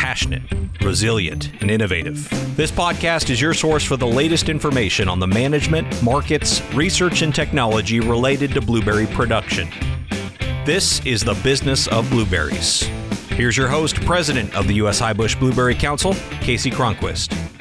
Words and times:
passionate, 0.00 0.42
resilient, 0.80 1.50
and 1.60 1.70
innovative. 1.70 2.26
This 2.56 2.70
podcast 2.70 3.28
is 3.28 3.38
your 3.38 3.52
source 3.52 3.84
for 3.84 3.98
the 3.98 4.06
latest 4.06 4.48
information 4.48 5.10
on 5.10 5.20
the 5.20 5.26
management, 5.26 6.02
markets, 6.02 6.62
research, 6.72 7.20
and 7.20 7.34
technology 7.34 8.00
related 8.00 8.52
to 8.52 8.62
blueberry 8.62 9.06
production. 9.06 9.68
This 10.64 11.04
is 11.04 11.22
the 11.22 11.34
business 11.44 11.86
of 11.86 12.08
blueberries. 12.08 12.84
Here's 13.32 13.58
your 13.58 13.68
host, 13.68 13.96
President 13.96 14.54
of 14.54 14.66
the 14.66 14.74
U.S. 14.76 15.02
Highbush 15.02 15.38
Blueberry 15.38 15.74
Council, 15.74 16.14
Kasey 16.40 16.72
Cronquist. 16.72 17.59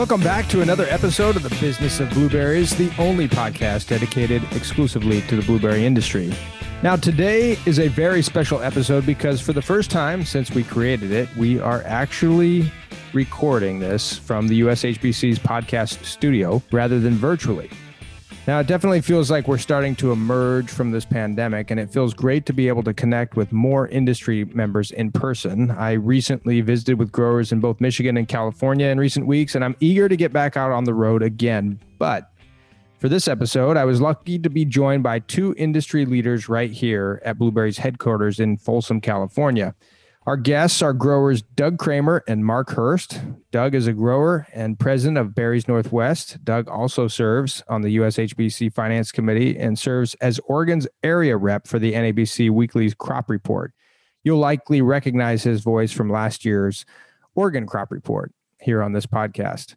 Welcome 0.00 0.22
back 0.22 0.48
to 0.48 0.62
another 0.62 0.86
episode 0.88 1.36
of 1.36 1.42
the 1.42 1.54
Business 1.60 2.00
of 2.00 2.08
Blueberries, 2.08 2.74
the 2.74 2.90
only 2.98 3.28
podcast 3.28 3.88
dedicated 3.88 4.42
exclusively 4.52 5.20
to 5.28 5.36
the 5.36 5.42
blueberry 5.42 5.84
industry. 5.84 6.32
Now, 6.82 6.96
today 6.96 7.58
is 7.66 7.78
a 7.78 7.88
very 7.88 8.22
special 8.22 8.62
episode 8.62 9.04
because 9.04 9.42
for 9.42 9.52
the 9.52 9.60
first 9.60 9.90
time 9.90 10.24
since 10.24 10.52
we 10.52 10.64
created 10.64 11.12
it, 11.12 11.28
we 11.36 11.60
are 11.60 11.82
actually 11.84 12.72
recording 13.12 13.78
this 13.78 14.16
from 14.16 14.48
the 14.48 14.62
USHBC's 14.62 15.38
podcast 15.38 16.02
studio 16.02 16.62
rather 16.72 16.98
than 16.98 17.12
virtually. 17.12 17.68
Now, 18.50 18.58
it 18.58 18.66
definitely 18.66 19.00
feels 19.00 19.30
like 19.30 19.46
we're 19.46 19.58
starting 19.58 19.94
to 19.94 20.10
emerge 20.10 20.72
from 20.72 20.90
this 20.90 21.04
pandemic, 21.04 21.70
and 21.70 21.78
it 21.78 21.88
feels 21.88 22.12
great 22.12 22.46
to 22.46 22.52
be 22.52 22.66
able 22.66 22.82
to 22.82 22.92
connect 22.92 23.36
with 23.36 23.52
more 23.52 23.86
industry 23.86 24.44
members 24.44 24.90
in 24.90 25.12
person. 25.12 25.70
I 25.70 25.92
recently 25.92 26.60
visited 26.60 26.98
with 26.98 27.12
growers 27.12 27.52
in 27.52 27.60
both 27.60 27.80
Michigan 27.80 28.16
and 28.16 28.26
California 28.26 28.88
in 28.88 28.98
recent 28.98 29.28
weeks, 29.28 29.54
and 29.54 29.64
I'm 29.64 29.76
eager 29.78 30.08
to 30.08 30.16
get 30.16 30.32
back 30.32 30.56
out 30.56 30.72
on 30.72 30.82
the 30.82 30.94
road 30.94 31.22
again. 31.22 31.78
But 31.96 32.32
for 32.98 33.08
this 33.08 33.28
episode, 33.28 33.76
I 33.76 33.84
was 33.84 34.00
lucky 34.00 34.36
to 34.40 34.50
be 34.50 34.64
joined 34.64 35.04
by 35.04 35.20
two 35.20 35.54
industry 35.56 36.04
leaders 36.04 36.48
right 36.48 36.72
here 36.72 37.22
at 37.24 37.38
Blueberry's 37.38 37.78
headquarters 37.78 38.40
in 38.40 38.56
Folsom, 38.56 39.00
California. 39.00 39.76
Our 40.30 40.36
guests 40.36 40.80
are 40.80 40.92
growers 40.92 41.42
Doug 41.42 41.76
Krahmer 41.76 42.20
and 42.28 42.46
Mark 42.46 42.70
Hurst. 42.70 43.20
Doug 43.50 43.74
is 43.74 43.88
a 43.88 43.92
grower 43.92 44.46
and 44.52 44.78
president 44.78 45.18
of 45.18 45.34
Berries 45.34 45.66
Northwest. 45.66 46.44
Doug 46.44 46.68
also 46.68 47.08
serves 47.08 47.64
on 47.68 47.82
the 47.82 47.96
USHBC 47.96 48.72
Finance 48.72 49.10
Committee 49.10 49.58
and 49.58 49.76
serves 49.76 50.14
as 50.20 50.38
Oregon's 50.44 50.86
area 51.02 51.36
rep 51.36 51.66
for 51.66 51.80
the 51.80 51.94
NABC 51.94 52.48
Weekly's 52.48 52.94
Crop 52.94 53.28
Report. 53.28 53.72
You'll 54.22 54.38
likely 54.38 54.80
recognize 54.82 55.42
his 55.42 55.62
voice 55.62 55.90
from 55.90 56.12
last 56.12 56.44
year's 56.44 56.86
Oregon 57.34 57.66
Crop 57.66 57.90
Report 57.90 58.32
here 58.60 58.84
on 58.84 58.92
this 58.92 59.06
podcast. 59.06 59.74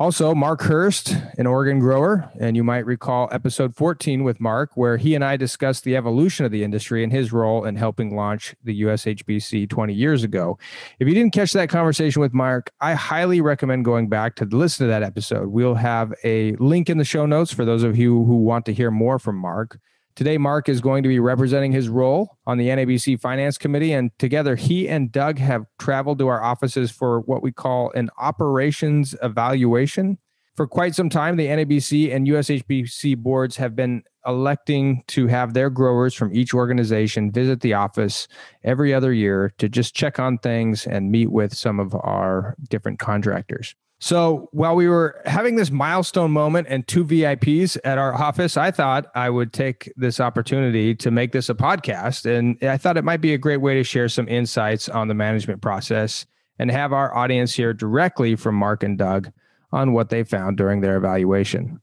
Also, 0.00 0.34
Mark 0.34 0.62
Hurst, 0.62 1.14
an 1.36 1.46
Oregon 1.46 1.78
grower, 1.78 2.32
and 2.40 2.56
you 2.56 2.64
might 2.64 2.86
recall 2.86 3.28
episode 3.32 3.76
14 3.76 4.24
with 4.24 4.40
Mark, 4.40 4.70
where 4.74 4.96
he 4.96 5.14
and 5.14 5.22
I 5.22 5.36
discussed 5.36 5.84
the 5.84 5.94
evolution 5.94 6.46
of 6.46 6.50
the 6.50 6.64
industry 6.64 7.04
and 7.04 7.12
his 7.12 7.34
role 7.34 7.66
in 7.66 7.76
helping 7.76 8.16
launch 8.16 8.54
the 8.64 8.80
USHBC 8.80 9.68
20 9.68 9.92
years 9.92 10.24
ago. 10.24 10.58
If 11.00 11.06
you 11.06 11.12
didn't 11.12 11.34
catch 11.34 11.52
that 11.52 11.68
conversation 11.68 12.22
with 12.22 12.32
Mark, 12.32 12.72
I 12.80 12.94
highly 12.94 13.42
recommend 13.42 13.84
going 13.84 14.08
back 14.08 14.36
to 14.36 14.46
listen 14.46 14.86
to 14.86 14.90
that 14.90 15.02
episode. 15.02 15.48
We'll 15.48 15.74
have 15.74 16.14
a 16.24 16.52
link 16.52 16.88
in 16.88 16.96
the 16.96 17.04
show 17.04 17.26
notes 17.26 17.52
for 17.52 17.66
those 17.66 17.82
of 17.82 17.98
you 17.98 18.24
who 18.24 18.36
want 18.36 18.64
to 18.64 18.72
hear 18.72 18.90
more 18.90 19.18
from 19.18 19.36
Mark. 19.36 19.78
Today, 20.16 20.38
Mark 20.38 20.68
is 20.68 20.80
going 20.80 21.02
to 21.02 21.08
be 21.08 21.18
representing 21.18 21.72
his 21.72 21.88
role 21.88 22.36
on 22.46 22.58
the 22.58 22.68
NABC 22.68 23.20
Finance 23.20 23.56
Committee, 23.56 23.92
and 23.92 24.10
together 24.18 24.56
he 24.56 24.88
and 24.88 25.10
Doug 25.10 25.38
have 25.38 25.64
traveled 25.78 26.18
to 26.18 26.28
our 26.28 26.42
offices 26.42 26.90
for 26.90 27.20
what 27.20 27.42
we 27.42 27.52
call 27.52 27.90
an 27.92 28.10
operations 28.18 29.14
evaluation. 29.22 30.18
For 30.56 30.66
quite 30.66 30.94
some 30.94 31.08
time, 31.08 31.36
the 31.36 31.46
NABC 31.46 32.14
and 32.14 32.26
USHBC 32.26 33.16
boards 33.16 33.56
have 33.56 33.74
been 33.74 34.02
electing 34.26 35.02
to 35.06 35.26
have 35.28 35.54
their 35.54 35.70
growers 35.70 36.12
from 36.12 36.34
each 36.34 36.52
organization 36.52 37.32
visit 37.32 37.60
the 37.60 37.74
office 37.74 38.28
every 38.62 38.92
other 38.92 39.12
year 39.12 39.54
to 39.56 39.68
just 39.68 39.94
check 39.94 40.18
on 40.18 40.36
things 40.38 40.86
and 40.86 41.10
meet 41.10 41.30
with 41.30 41.56
some 41.56 41.80
of 41.80 41.94
our 41.94 42.56
different 42.68 42.98
contractors. 42.98 43.74
So 44.02 44.48
while 44.52 44.74
we 44.76 44.88
were 44.88 45.20
having 45.26 45.56
this 45.56 45.70
milestone 45.70 46.30
moment 46.30 46.68
and 46.70 46.88
two 46.88 47.04
VIPs 47.04 47.76
at 47.84 47.98
our 47.98 48.14
office, 48.14 48.56
I 48.56 48.70
thought 48.70 49.10
I 49.14 49.28
would 49.28 49.52
take 49.52 49.92
this 49.94 50.20
opportunity 50.20 50.94
to 50.94 51.10
make 51.10 51.32
this 51.32 51.50
a 51.50 51.54
podcast. 51.54 52.24
And 52.24 52.56
I 52.62 52.78
thought 52.78 52.96
it 52.96 53.04
might 53.04 53.20
be 53.20 53.34
a 53.34 53.38
great 53.38 53.58
way 53.58 53.74
to 53.74 53.84
share 53.84 54.08
some 54.08 54.26
insights 54.26 54.88
on 54.88 55.08
the 55.08 55.14
management 55.14 55.60
process 55.60 56.24
and 56.58 56.70
have 56.70 56.94
our 56.94 57.14
audience 57.14 57.52
hear 57.52 57.74
directly 57.74 58.36
from 58.36 58.54
Mark 58.54 58.82
and 58.82 58.96
Doug 58.96 59.30
on 59.70 59.92
what 59.92 60.08
they 60.08 60.24
found 60.24 60.56
during 60.56 60.80
their 60.80 60.96
evaluation. 60.96 61.80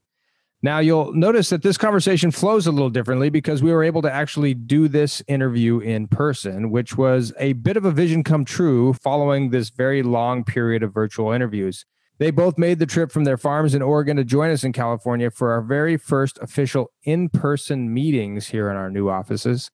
Now, 0.60 0.80
you'll 0.80 1.12
notice 1.12 1.50
that 1.50 1.62
this 1.62 1.78
conversation 1.78 2.32
flows 2.32 2.66
a 2.66 2.72
little 2.72 2.90
differently 2.90 3.30
because 3.30 3.62
we 3.62 3.70
were 3.70 3.84
able 3.84 4.02
to 4.02 4.12
actually 4.12 4.54
do 4.54 4.88
this 4.88 5.22
interview 5.28 5.78
in 5.78 6.08
person, 6.08 6.72
which 6.72 6.98
was 6.98 7.32
a 7.38 7.52
bit 7.52 7.76
of 7.76 7.84
a 7.84 7.92
vision 7.92 8.24
come 8.24 8.44
true 8.44 8.92
following 8.92 9.50
this 9.50 9.70
very 9.70 10.02
long 10.02 10.42
period 10.42 10.82
of 10.82 10.92
virtual 10.92 11.30
interviews. 11.30 11.84
They 12.18 12.32
both 12.32 12.58
made 12.58 12.80
the 12.80 12.86
trip 12.86 13.12
from 13.12 13.24
their 13.24 13.36
farms 13.36 13.74
in 13.74 13.82
Oregon 13.82 14.16
to 14.16 14.24
join 14.24 14.50
us 14.50 14.64
in 14.64 14.72
California 14.72 15.30
for 15.30 15.52
our 15.52 15.62
very 15.62 15.96
first 15.96 16.38
official 16.42 16.90
in 17.04 17.28
person 17.28 17.94
meetings 17.94 18.48
here 18.48 18.70
in 18.70 18.76
our 18.76 18.90
new 18.90 19.08
offices. 19.08 19.70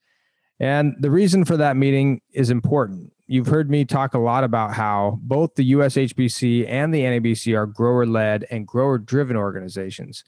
And 0.61 0.95
the 1.01 1.11
reason 1.11 1.45
for 1.45 1.57
that 1.57 1.77
meeting 1.77 2.21
is 2.33 2.51
important. 2.51 3.13
You've 3.27 3.47
heard 3.47 3.71
me 3.71 3.87
talk 3.87 4.13
a 4.13 4.19
lot 4.19 4.45
about 4.45 4.75
how 4.75 5.19
both 5.23 5.55
the 5.55 5.73
USHBC 5.73 6.69
and 6.69 6.93
the 6.93 7.01
NABC 7.01 7.57
are 7.57 7.67
grower 7.67 8.05
led 8.05 8.45
and 8.51 8.67
grower 8.67 8.99
driven 8.99 9.37
organizations. 9.37 10.23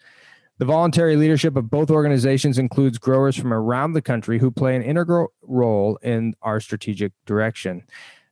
The 0.58 0.64
voluntary 0.64 1.16
leadership 1.16 1.54
of 1.54 1.70
both 1.70 1.90
organizations 1.90 2.58
includes 2.58 2.96
growers 2.96 3.36
from 3.36 3.52
around 3.52 3.92
the 3.92 4.00
country 4.00 4.38
who 4.38 4.50
play 4.50 4.74
an 4.74 4.82
integral 4.82 5.28
role 5.42 5.98
in 6.02 6.34
our 6.40 6.60
strategic 6.60 7.12
direction. 7.26 7.82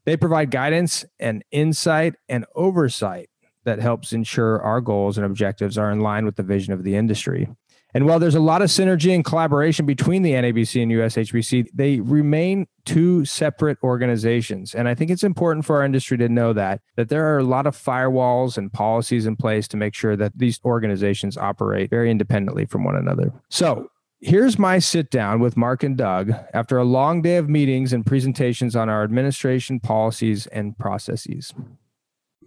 They 0.06 0.16
provide 0.16 0.50
guidance 0.50 1.04
and 1.20 1.44
insight 1.50 2.14
and 2.30 2.46
oversight 2.54 3.28
that 3.64 3.80
helps 3.80 4.12
ensure 4.12 4.60
our 4.62 4.80
goals 4.80 5.18
and 5.18 5.26
objectives 5.26 5.76
are 5.78 5.90
in 5.90 6.00
line 6.00 6.24
with 6.24 6.36
the 6.36 6.42
vision 6.42 6.72
of 6.72 6.84
the 6.84 6.94
industry. 6.94 7.48
And 7.96 8.06
while 8.06 8.18
there's 8.18 8.34
a 8.34 8.40
lot 8.40 8.60
of 8.60 8.70
synergy 8.70 9.14
and 9.14 9.24
collaboration 9.24 9.86
between 9.86 10.22
the 10.22 10.32
NABC 10.32 10.82
and 10.82 10.90
USHBC, 10.90 11.68
they 11.72 12.00
remain 12.00 12.66
two 12.84 13.24
separate 13.24 13.78
organizations. 13.84 14.74
And 14.74 14.88
I 14.88 14.96
think 14.96 15.12
it's 15.12 15.22
important 15.22 15.64
for 15.64 15.76
our 15.76 15.84
industry 15.84 16.18
to 16.18 16.28
know 16.28 16.52
that 16.52 16.80
that 16.96 17.08
there 17.08 17.32
are 17.32 17.38
a 17.38 17.44
lot 17.44 17.68
of 17.68 17.76
firewalls 17.76 18.58
and 18.58 18.72
policies 18.72 19.26
in 19.26 19.36
place 19.36 19.68
to 19.68 19.76
make 19.76 19.94
sure 19.94 20.16
that 20.16 20.32
these 20.36 20.58
organizations 20.64 21.36
operate 21.36 21.88
very 21.88 22.10
independently 22.10 22.66
from 22.66 22.82
one 22.82 22.96
another. 22.96 23.32
So, 23.48 23.90
Here's 24.20 24.58
my 24.58 24.78
sit 24.78 25.10
down 25.10 25.40
with 25.40 25.54
Mark 25.54 25.82
and 25.82 25.98
Doug 25.98 26.32
after 26.54 26.78
a 26.78 26.84
long 26.84 27.20
day 27.20 27.36
of 27.36 27.50
meetings 27.50 27.92
and 27.92 28.06
presentations 28.06 28.74
on 28.74 28.88
our 28.88 29.04
administration 29.04 29.80
policies 29.80 30.46
and 30.46 30.78
processes. 30.78 31.52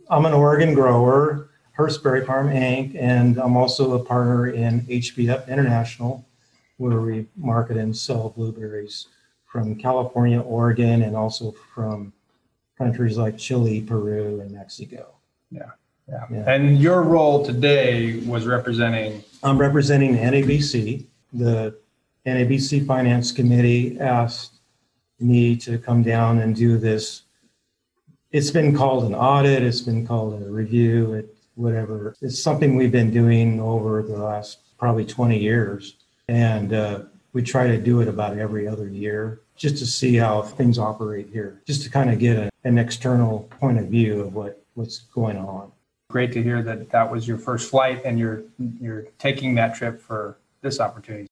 I'm 0.09 0.25
an 0.25 0.33
Oregon 0.33 0.73
grower, 0.73 1.49
Hurst 1.73 2.01
Berry 2.01 2.25
Farm 2.25 2.49
Inc., 2.49 2.95
and 2.99 3.37
I'm 3.37 3.57
also 3.57 3.93
a 3.93 4.03
partner 4.03 4.47
in 4.47 4.81
HBF 4.81 5.47
International, 5.47 6.25
where 6.77 7.01
we 7.01 7.27
market 7.35 7.77
and 7.77 7.95
sell 7.95 8.29
blueberries 8.29 9.07
from 9.45 9.75
California, 9.75 10.39
Oregon, 10.39 11.01
and 11.01 11.15
also 11.15 11.51
from 11.73 12.13
countries 12.77 13.17
like 13.17 13.37
Chile, 13.37 13.81
Peru, 13.81 14.39
and 14.39 14.51
Mexico. 14.51 15.15
Yeah. 15.51 15.71
Yeah. 16.07 16.25
yeah. 16.31 16.43
And 16.47 16.79
your 16.79 17.03
role 17.03 17.45
today 17.45 18.19
was 18.19 18.45
representing? 18.45 19.23
I'm 19.43 19.57
representing 19.57 20.15
NABC. 20.15 21.05
The 21.33 21.75
NABC 22.25 22.85
Finance 22.85 23.31
Committee 23.31 23.99
asked 23.99 24.59
me 25.19 25.57
to 25.57 25.77
come 25.77 26.03
down 26.03 26.39
and 26.39 26.55
do 26.55 26.77
this 26.77 27.23
it's 28.31 28.51
been 28.51 28.75
called 28.75 29.05
an 29.05 29.15
audit, 29.15 29.63
it's 29.63 29.81
been 29.81 30.05
called 30.05 30.41
a 30.41 30.49
review, 30.49 31.13
it, 31.13 31.35
whatever. 31.55 32.15
It's 32.21 32.41
something 32.41 32.75
we've 32.75 32.91
been 32.91 33.11
doing 33.11 33.59
over 33.59 34.01
the 34.01 34.17
last 34.17 34.59
probably 34.77 35.05
20 35.05 35.37
years. 35.37 35.95
And 36.27 36.73
uh, 36.73 37.01
we 37.33 37.41
try 37.41 37.67
to 37.67 37.77
do 37.77 38.01
it 38.01 38.07
about 38.07 38.37
every 38.37 38.67
other 38.67 38.87
year 38.87 39.41
just 39.55 39.77
to 39.77 39.85
see 39.85 40.15
how 40.15 40.41
things 40.41 40.77
operate 40.77 41.29
here, 41.31 41.61
just 41.65 41.83
to 41.83 41.89
kind 41.89 42.11
of 42.11 42.19
get 42.19 42.37
a, 42.37 42.49
an 42.63 42.77
external 42.77 43.47
point 43.59 43.79
of 43.79 43.85
view 43.85 44.21
of 44.21 44.35
what, 44.35 44.61
what's 44.75 44.99
going 44.99 45.37
on. 45.37 45.71
Great 46.09 46.31
to 46.33 46.43
hear 46.43 46.61
that 46.61 46.89
that 46.91 47.11
was 47.11 47.27
your 47.27 47.37
first 47.37 47.69
flight 47.69 48.01
and 48.05 48.19
you're, 48.19 48.43
you're 48.79 49.03
taking 49.17 49.55
that 49.55 49.75
trip 49.75 49.99
for 49.99 50.37
this 50.61 50.79
opportunity. 50.79 51.27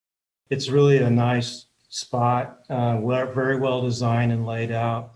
It's 0.50 0.70
really 0.70 0.98
a 0.98 1.10
nice 1.10 1.66
spot, 1.90 2.60
uh, 2.70 3.00
very 3.26 3.58
well 3.58 3.82
designed 3.82 4.32
and 4.32 4.46
laid 4.46 4.72
out 4.72 5.15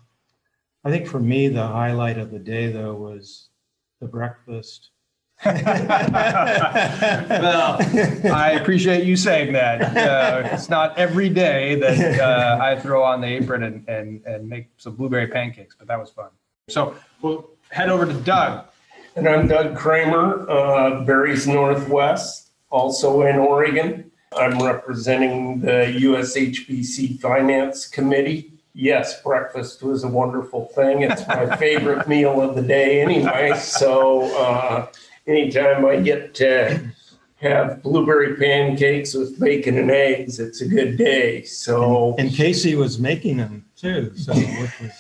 I 0.84 0.90
think 0.90 1.08
for 1.08 1.20
me, 1.20 1.48
the 1.50 1.68
highlight 1.68 2.18
of 2.18 2.32
the 2.32 2.40
day, 2.40 2.72
though, 2.72 2.94
was 2.94 3.50
the 4.00 4.08
breakfast 4.08 4.92
well, 5.46 5.56
I 7.80 8.58
appreciate 8.60 9.06
you 9.06 9.16
saying 9.16 9.54
that. 9.54 9.96
Uh, 9.96 10.50
it's 10.52 10.68
not 10.68 10.98
every 10.98 11.30
day 11.30 11.76
that 11.76 12.20
uh, 12.20 12.60
I 12.62 12.78
throw 12.78 13.02
on 13.04 13.22
the 13.22 13.28
apron 13.28 13.64
and, 13.64 13.88
and, 13.88 14.22
and 14.26 14.50
make 14.50 14.68
some 14.76 14.96
blueberry 14.96 15.28
pancakes, 15.28 15.78
but 15.80 15.88
that 15.88 15.98
was 15.98 16.10
fun. 16.10 16.28
So 16.68 16.94
we'll 17.22 17.52
head 17.70 17.88
over 17.88 18.06
to 18.06 18.14
Doug. 18.14 18.66
And 19.16 19.30
I'm 19.30 19.48
Doug 19.48 19.78
Krahmer, 19.78 20.46
uh, 20.50 21.06
Berries 21.06 21.48
Northwest, 21.48 22.52
also 22.70 23.22
in 23.22 23.38
Oregon. 23.38 24.12
I'm 24.38 24.62
representing 24.62 25.62
the 25.62 26.00
USHBC 26.02 27.22
Finance 27.22 27.88
Committee. 27.88 28.59
Yes, 28.74 29.22
breakfast 29.22 29.82
was 29.82 30.04
a 30.04 30.08
wonderful 30.08 30.66
thing. 30.68 31.02
It's 31.02 31.28
my 31.28 31.56
favorite 31.58 32.08
meal 32.08 32.42
of 32.42 32.56
the 32.56 32.62
day 32.62 33.02
anyway. 33.02 33.54
So 33.58 34.36
uh, 34.38 34.88
anytime 35.28 35.86
I 35.86 35.98
get 35.98 36.34
to 36.36 36.80
have 37.38 37.82
blueberry 37.82 38.36
pancakes 38.36 39.14
with 39.14 39.40
bacon 39.40 39.78
and 39.78 39.90
eggs, 39.90 40.40
it's 40.40 40.62
a 40.62 40.68
good 40.68 40.98
day. 40.98 41.44
So 41.44 42.16
And 42.18 42.30
Kasey 42.30 42.78
was 42.78 43.00
making 43.00 43.38
them 43.38 43.66
too, 43.76 44.12
so 44.16 44.34
which 44.34 44.80
was 44.82 44.92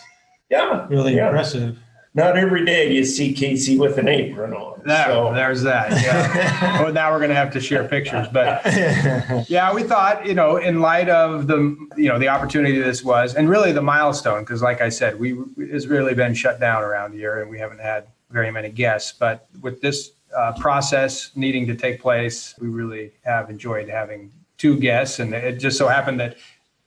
yeah, 0.49 0.87
really 0.89 1.15
yeah. 1.15 1.27
impressive. 1.27 1.77
Not 2.15 2.37
every 2.37 2.65
day 2.65 2.91
you 2.91 3.05
see 3.05 3.33
Kasey 3.33 3.77
with 3.77 3.99
an 3.99 4.07
apron 4.07 4.53
on. 4.53 4.81
There, 4.83 5.05
so. 5.05 5.33
there's 5.33 5.61
that. 5.61 5.91
Yeah. 6.01 6.81
well, 6.81 6.91
now 6.91 7.11
we're 7.11 7.19
going 7.19 7.29
to 7.29 7.35
have 7.35 7.51
to 7.53 7.61
share 7.61 7.87
pictures, 7.87 8.27
but 8.33 8.61
yeah, 9.49 9.73
we 9.73 9.83
thought, 9.83 10.25
you 10.25 10.33
know, 10.33 10.57
in 10.57 10.81
light 10.81 11.07
of 11.09 11.47
the, 11.47 11.57
you 11.95 12.09
know, 12.09 12.17
the 12.17 12.27
opportunity 12.27 12.79
this 12.79 13.03
was, 13.03 13.35
and 13.35 13.47
really 13.47 13.71
the 13.71 13.81
milestone, 13.81 14.41
because 14.41 14.61
like 14.61 14.81
I 14.81 14.89
said, 14.89 15.19
we 15.19 15.37
it's 15.57 15.85
really 15.85 16.15
been 16.15 16.33
shut 16.33 16.59
down 16.59 16.81
around 16.81 17.13
here, 17.13 17.41
and 17.41 17.49
we 17.49 17.59
haven't 17.59 17.81
had 17.81 18.07
very 18.31 18.51
many 18.51 18.69
guests. 18.69 19.13
But 19.17 19.47
with 19.61 19.81
this 19.81 20.11
uh, 20.35 20.53
process 20.59 21.31
needing 21.35 21.67
to 21.67 21.75
take 21.75 22.01
place, 22.01 22.55
we 22.59 22.69
really 22.69 23.11
have 23.23 23.51
enjoyed 23.51 23.87
having 23.87 24.31
two 24.57 24.79
guests, 24.79 25.19
and 25.19 25.33
it 25.33 25.59
just 25.59 25.77
so 25.77 25.87
happened 25.87 26.19
that 26.19 26.37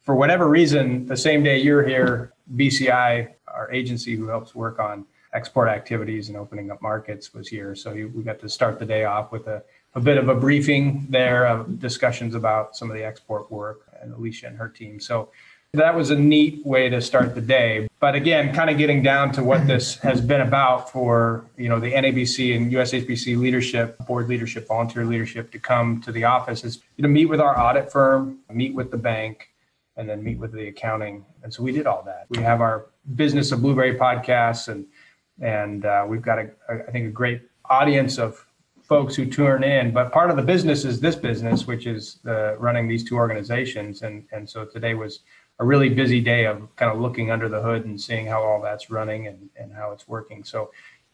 for 0.03 0.17
whatever 0.17 0.49
reason, 0.49 1.07
the 1.07 1.17
same 1.17 1.45
day 1.45 1.59
you're 1.59 1.87
here, 1.87 2.33
BCI, 2.57 3.29
our 3.47 3.71
agency 3.71 4.17
who 4.17 4.27
helps 4.27 4.55
work 4.55 4.81
on 4.81 5.05
export 5.35 5.69
activities 5.69 6.29
and 6.29 6.37
opening 6.37 6.71
up 6.71 6.83
markets 6.83 7.33
was 7.33 7.49
here. 7.49 7.75
So 7.75 7.93
you, 7.93 8.09
we 8.15 8.23
got 8.23 8.39
to 8.41 8.49
start 8.49 8.79
the 8.79 8.87
day 8.87 9.05
off 9.05 9.33
with 9.33 9.47
a, 9.47 9.63
a 9.95 10.01
bit 10.01 10.19
of 10.19 10.29
a 10.29 10.35
briefing 10.35 11.07
there 11.09 11.47
of 11.47 11.79
discussions 11.79 12.35
about 12.35 12.77
some 12.77 12.91
of 12.91 12.97
the 12.97 13.05
export 13.05 13.51
work 13.51 13.89
and 14.01 14.13
Alicia 14.13 14.47
and 14.47 14.57
her 14.57 14.69
team. 14.69 15.01
So 15.01 15.31
that 15.75 15.95
was 15.95 16.11
a 16.11 16.17
neat 16.17 16.65
way 16.67 16.91
to 16.91 17.01
start 17.01 17.35
the 17.35 17.41
day. 17.41 17.89
But 17.99 18.15
again, 18.15 18.55
kind 18.55 18.69
of 18.69 18.77
getting 18.77 19.03
down 19.03 19.33
to 19.33 19.43
what 19.43 19.67
this 19.67 19.97
has 20.01 20.21
been 20.21 20.43
about 20.43 20.91
for, 20.91 21.47
you 21.57 21.71
know, 21.71 21.81
the 21.81 21.93
NABC 21.93 22.55
and 22.55 22.71
USHBC 22.71 23.39
leadership, 23.39 23.97
board 24.07 24.29
leadership, 24.29 24.69
volunteer 24.69 25.07
leadership 25.07 25.51
to 25.53 25.59
come 25.59 26.03
to 26.03 26.13
the 26.13 26.25
office 26.25 26.63
is 26.63 26.83
to 27.01 27.09
meet 27.09 27.27
with 27.27 27.41
our 27.41 27.59
audit 27.59 27.91
firm, 27.91 28.41
meet 28.51 28.75
with 28.75 28.91
the 28.91 28.99
bank, 28.99 29.49
and 29.97 30.07
then 30.07 30.23
meet 30.23 30.39
with 30.39 30.53
the 30.53 30.69
accounting. 30.69 31.25
And 31.43 31.53
so 31.53 31.63
we 31.63 31.73
did 31.73 31.87
all 31.87 32.03
that. 32.03 32.27
We 32.29 32.43
have 32.43 32.61
our 32.61 32.87
business 33.15 33.51
of 33.51 33.63
blueberry 33.63 33.95
podcasts 33.95 34.69
and 34.69 34.87
and 35.43 35.85
uh, 35.85 36.05
we've 36.09 36.23
got 36.23 36.39
a, 36.39 36.49
a, 36.71 36.89
I 36.89 36.91
think 36.91 37.07
a 37.07 37.11
great 37.11 37.43
audience 37.69 38.17
of 38.19 38.47
folks 38.83 39.15
who 39.15 39.27
tune 39.27 39.65
in. 39.65 39.93
But 39.93 40.13
part 40.13 40.31
of 40.31 40.37
the 40.37 40.43
business 40.43 40.85
is 40.85 41.01
this 41.01 41.17
business, 41.17 41.67
which 41.67 41.87
is 41.87 42.19
uh, 42.27 42.57
running 42.59 42.89
these 42.89 43.05
two 43.05 43.17
organizations. 43.17 44.03
And 44.03 44.25
and 44.33 44.49
so 44.49 44.65
today 44.65 44.95
was 44.95 45.21
a 45.59 45.65
really 45.65 45.89
busy 45.89 46.21
day 46.21 46.47
of 46.47 46.75
kind 46.77 46.91
of 46.91 46.99
looking 47.01 47.31
under 47.31 47.49
the 47.49 47.61
hood 47.61 47.85
and 47.85 48.01
seeing 48.01 48.27
how 48.27 48.43
all 48.43 48.61
that's 48.63 48.91
running 48.91 49.27
and, 49.27 49.51
and 49.57 49.73
how 49.73 49.93
it's 49.93 50.09
working. 50.09 50.43
So 50.45 50.71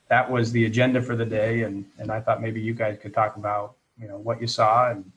that 0.09 0.31
was 0.31 0.53
the 0.53 0.65
agenda 0.67 1.03
for 1.03 1.17
the 1.17 1.27
day. 1.27 1.63
And 1.63 1.85
and 1.99 2.11
I 2.11 2.21
thought 2.21 2.41
maybe 2.43 2.61
you 2.61 2.75
guys 2.75 2.99
could 3.01 3.15
talk 3.15 3.37
about 3.37 3.75
you 4.01 4.09
know 4.09 4.19
what 4.19 4.41
you 4.41 4.47
saw 4.47 4.91
and 4.91 5.11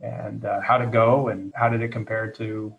and 0.00 0.44
uh, 0.44 0.60
how 0.60 0.78
to 0.78 0.86
go 0.86 1.28
and 1.28 1.52
how 1.54 1.68
did 1.68 1.82
it 1.82 1.92
compare 1.92 2.30
to 2.32 2.74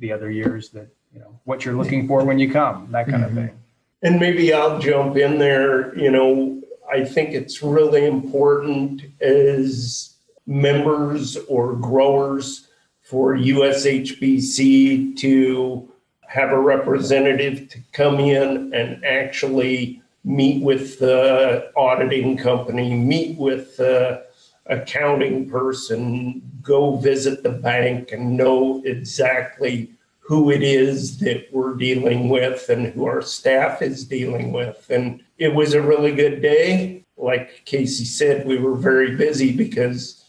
the 0.00 0.12
other 0.12 0.30
years 0.30 0.70
that 0.70 0.88
you 1.14 1.20
know 1.20 1.38
what 1.44 1.64
you're 1.64 1.74
looking 1.74 2.06
for 2.08 2.24
when 2.24 2.38
you 2.38 2.50
come 2.50 2.88
that 2.90 3.06
kind 3.08 3.22
Mhm. 3.22 3.28
of 3.28 3.34
thing. 3.34 3.61
And 4.02 4.18
maybe 4.18 4.52
I'll 4.52 4.78
jump 4.78 5.16
in 5.16 5.38
there. 5.38 5.96
You 5.96 6.10
know, 6.10 6.62
I 6.92 7.04
think 7.04 7.34
it's 7.34 7.62
really 7.62 8.04
important 8.04 9.02
as 9.20 10.14
members 10.46 11.36
or 11.48 11.74
growers 11.76 12.68
for 13.02 13.36
USHBC 13.36 15.16
to 15.18 15.88
have 16.26 16.50
a 16.50 16.58
representative 16.58 17.68
to 17.68 17.78
come 17.92 18.18
in 18.18 18.72
and 18.74 19.04
actually 19.04 20.02
meet 20.24 20.62
with 20.62 20.98
the 20.98 21.70
auditing 21.76 22.36
company, 22.36 22.94
meet 22.94 23.36
with 23.38 23.76
the 23.76 24.24
accounting 24.66 25.48
person, 25.48 26.40
go 26.62 26.96
visit 26.96 27.42
the 27.42 27.50
bank 27.50 28.12
and 28.12 28.36
know 28.36 28.82
exactly 28.84 29.90
who 30.22 30.50
it 30.50 30.62
is 30.62 31.18
that 31.18 31.48
we're 31.52 31.74
dealing 31.74 32.28
with 32.28 32.68
and 32.68 32.86
who 32.94 33.06
our 33.06 33.22
staff 33.22 33.82
is 33.82 34.04
dealing 34.04 34.52
with. 34.52 34.86
And 34.88 35.22
it 35.36 35.54
was 35.54 35.74
a 35.74 35.82
really 35.82 36.14
good 36.14 36.40
day. 36.40 37.04
Like 37.16 37.64
Kasey 37.66 38.06
said, 38.06 38.46
we 38.46 38.56
were 38.56 38.76
very 38.76 39.16
busy 39.16 39.54
because 39.54 40.24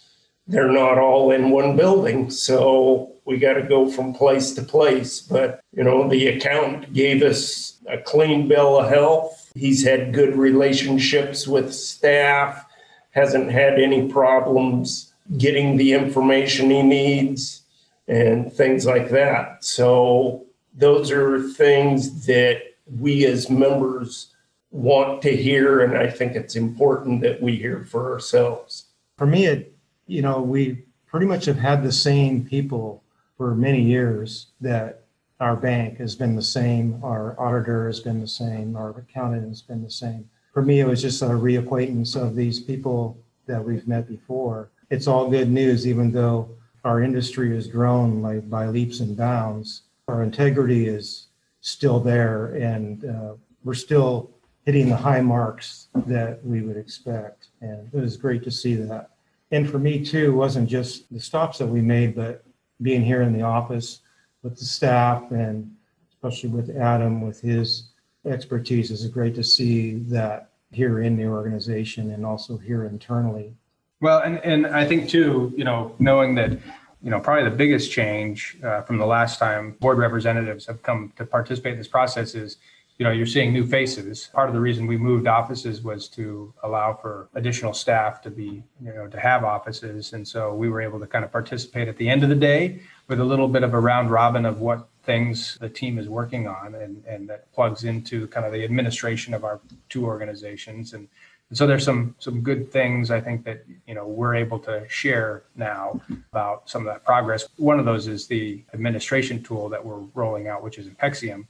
they're 0.48 0.72
not 0.72 0.98
all 0.98 1.32
in 1.32 1.52
one 1.52 1.78
building. 1.78 2.32
So 2.32 3.14
we 3.26 3.38
got 3.38 3.54
to 3.54 3.62
go 3.64 3.90
from 3.90 4.14
place 4.14 4.52
to 4.56 4.64
place. 4.64 5.22
But, 5.22 5.62
you 5.72 5.84
know, 5.84 6.10
the 6.10 6.28
accountant 6.28 6.92
gave 6.94 7.22
us 7.22 7.78
a 7.88 8.00
clean 8.00 8.48
bill 8.48 8.80
of 8.80 8.90
health. 8.90 9.52
He's 9.56 9.86
had 9.86 10.14
good 10.14 10.36
relationships 10.36 11.48
with 11.48 11.74
staff, 11.74 12.66
hasn't 13.12 13.52
had 13.52 13.80
any 13.80 14.12
problems 14.12 15.14
getting 15.38 15.78
the 15.78 15.94
information 15.94 16.70
he 16.70 16.82
needs 16.82 17.63
and 18.08 18.52
things 18.52 18.86
like 18.86 19.10
that. 19.10 19.64
So 19.64 20.46
those 20.74 21.12
are 21.12 21.42
things 21.42 22.26
that 22.26 22.62
we 22.86 23.26
as 23.26 23.50
members 23.50 24.34
want 24.72 25.22
to 25.22 25.36
hear, 25.36 25.82
and 25.82 25.96
I 25.98 26.10
think 26.10 26.36
it's 26.36 26.56
important 26.56 27.22
that 27.22 27.42
we 27.42 27.56
hear 27.56 27.86
for 27.86 28.12
ourselves. 28.12 28.86
For 29.18 29.28
me, 29.28 29.46
it, 29.46 29.76
you 30.08 30.22
know, 30.22 30.42
we 30.42 30.84
pretty 31.06 31.28
much 31.28 31.46
have 31.46 31.60
had 31.60 31.84
the 31.84 31.92
same 31.92 32.44
people 32.44 33.04
for 33.38 33.56
many 33.56 33.82
years 33.82 34.48
that 34.62 35.04
our 35.40 35.56
bank 35.56 35.98
has 35.98 36.16
been 36.16 36.36
the 36.36 36.42
same, 36.42 37.00
our 37.04 37.40
auditor 37.40 37.86
has 37.86 38.00
been 38.00 38.20
the 38.20 38.28
same, 38.28 38.76
our 38.76 38.92
accountant 38.92 39.48
has 39.48 39.62
been 39.62 39.84
the 39.84 39.92
same. 39.92 40.28
For 40.54 40.62
me, 40.62 40.80
it 40.80 40.88
was 40.88 41.02
just 41.02 41.22
a 41.22 41.26
reacquaintance 41.26 42.16
of 42.16 42.36
these 42.36 42.60
people 42.60 43.18
that 43.46 43.64
we've 43.64 43.88
met 43.88 44.08
before. 44.08 44.72
It's 44.90 45.08
all 45.08 45.30
good 45.30 45.50
news, 45.50 45.88
even 45.88 46.12
though 46.12 46.50
our 46.84 47.02
industry 47.02 47.54
has 47.56 47.68
grown 47.68 48.22
like 48.22 48.50
by 48.50 48.68
leaps 48.68 49.00
and 49.00 49.16
bounds. 49.16 49.84
Our 50.08 50.24
integrity 50.24 50.88
is 50.88 51.28
still 51.62 52.00
there, 52.00 52.48
and 52.56 53.06
uh, 53.06 53.34
we're 53.64 53.74
still 53.74 54.32
hitting 54.66 54.90
the 54.90 54.96
high 54.96 55.22
marks 55.22 55.88
that 56.08 56.44
we 56.46 56.62
would 56.62 56.78
expect. 56.78 57.48
And 57.62 57.90
it 57.94 58.00
was 58.00 58.18
great 58.18 58.44
to 58.44 58.52
see 58.52 58.76
that. 58.76 59.12
And 59.52 59.70
for 59.70 59.80
me 59.80 60.04
too, 60.04 60.34
wasn't 60.34 60.70
just 60.70 61.12
the 61.12 61.20
stops 61.20 61.58
that 61.60 61.68
we 61.68 61.82
made, 61.82 62.16
but 62.16 62.44
being 62.82 63.04
here 63.04 63.22
in 63.22 63.34
the 63.34 63.44
office 63.44 64.00
with 64.42 64.58
the 64.58 64.66
staff 64.66 65.32
and 65.32 65.74
especially 66.12 66.50
with 66.50 66.76
Adam 66.78 67.22
with 67.22 67.40
his 67.42 67.90
expertise. 68.26 68.92
is 68.92 69.06
great 69.08 69.36
to 69.36 69.44
see 69.44 69.96
that 69.96 70.52
here 70.72 71.02
in 71.02 71.18
the 71.18 71.26
organization 71.26 72.12
and 72.12 72.26
also 72.26 72.58
here 72.58 72.86
internally. 72.86 73.54
Well, 74.02 74.20
and, 74.20 74.40
and 74.40 74.68
I 74.68 74.86
think 74.86 75.10
too, 75.10 75.54
you 75.56 75.64
know, 75.64 75.96
knowing 76.00 76.36
that, 76.36 76.58
you 77.04 77.10
know, 77.10 77.20
probably 77.20 77.50
the 77.50 77.56
biggest 77.56 77.92
change 77.92 78.58
uh, 78.64 78.82
from 78.82 78.98
the 78.98 79.06
last 79.06 79.38
time 79.38 79.76
board 79.82 79.98
representatives 79.98 80.66
have 80.66 80.82
come 80.82 81.12
to 81.18 81.26
participate 81.26 81.74
in 81.74 81.78
this 81.78 81.88
process 81.88 82.34
is, 82.34 82.58
you 82.98 83.04
know, 83.04 83.12
you're 83.12 83.26
seeing 83.26 83.52
new 83.52 83.66
faces. 83.66 84.30
Part 84.34 84.48
of 84.48 84.56
the 84.56 84.62
reason 84.62 84.88
we 84.88 84.98
moved 84.98 85.28
offices 85.28 85.82
was 85.82 86.08
to 86.10 86.54
allow 86.64 86.94
for 86.94 87.28
additional 87.36 87.74
staff 87.74 88.22
to 88.22 88.32
be, 88.32 88.64
you 88.82 88.94
know, 88.94 89.08
to 89.08 89.20
have 89.20 89.44
offices. 89.44 90.14
And 90.14 90.26
so 90.26 90.54
we 90.54 90.70
were 90.70 90.82
able 90.82 91.00
to 91.02 91.08
kind 91.08 91.26
of 91.26 91.32
participate 91.32 91.90
at 91.90 91.98
the 91.98 92.08
end 92.08 92.24
of 92.24 92.30
the 92.30 92.36
day 92.36 92.80
with 93.10 93.20
a 93.20 93.26
little 93.26 93.50
bit 93.50 93.64
of 93.64 93.74
a 93.74 93.80
round 93.80 94.10
robin 94.10 94.46
of 94.46 94.62
what 94.62 94.88
things 95.04 95.58
the 95.60 95.68
team 95.68 96.00
is 96.00 96.08
working 96.08 96.48
on 96.48 96.76
and, 96.76 97.04
and 97.06 97.28
that 97.28 97.52
plugs 97.52 97.84
into 97.84 98.28
kind 98.28 98.46
of 98.46 98.54
the 98.54 98.64
administration 98.64 99.34
of 99.34 99.44
our 99.44 99.60
two 99.90 100.06
organizations. 100.06 100.94
And, 100.94 101.10
and 101.54 101.58
so 101.60 101.68
there's 101.68 101.86
some 101.86 102.16
some 102.18 102.42
good 102.42 102.72
things 102.72 103.12
I 103.12 103.22
think 103.22 103.46
that 103.46 103.64
you 103.86 103.94
know 103.94 104.08
we're 104.08 104.34
able 104.34 104.58
to 104.62 104.90
share 104.90 105.44
now 105.56 106.02
about 106.32 106.68
some 106.68 106.82
of 106.82 106.92
that 106.92 107.06
progress. 107.06 107.48
One 107.58 107.78
of 107.78 107.86
those 107.86 108.08
is 108.08 108.26
the 108.26 108.64
administration 108.74 109.44
tool 109.44 109.70
that 109.70 109.86
we're 109.86 110.00
rolling 110.16 110.48
out, 110.48 110.64
which 110.64 110.80
is 110.80 110.88
Impexium. 110.88 111.46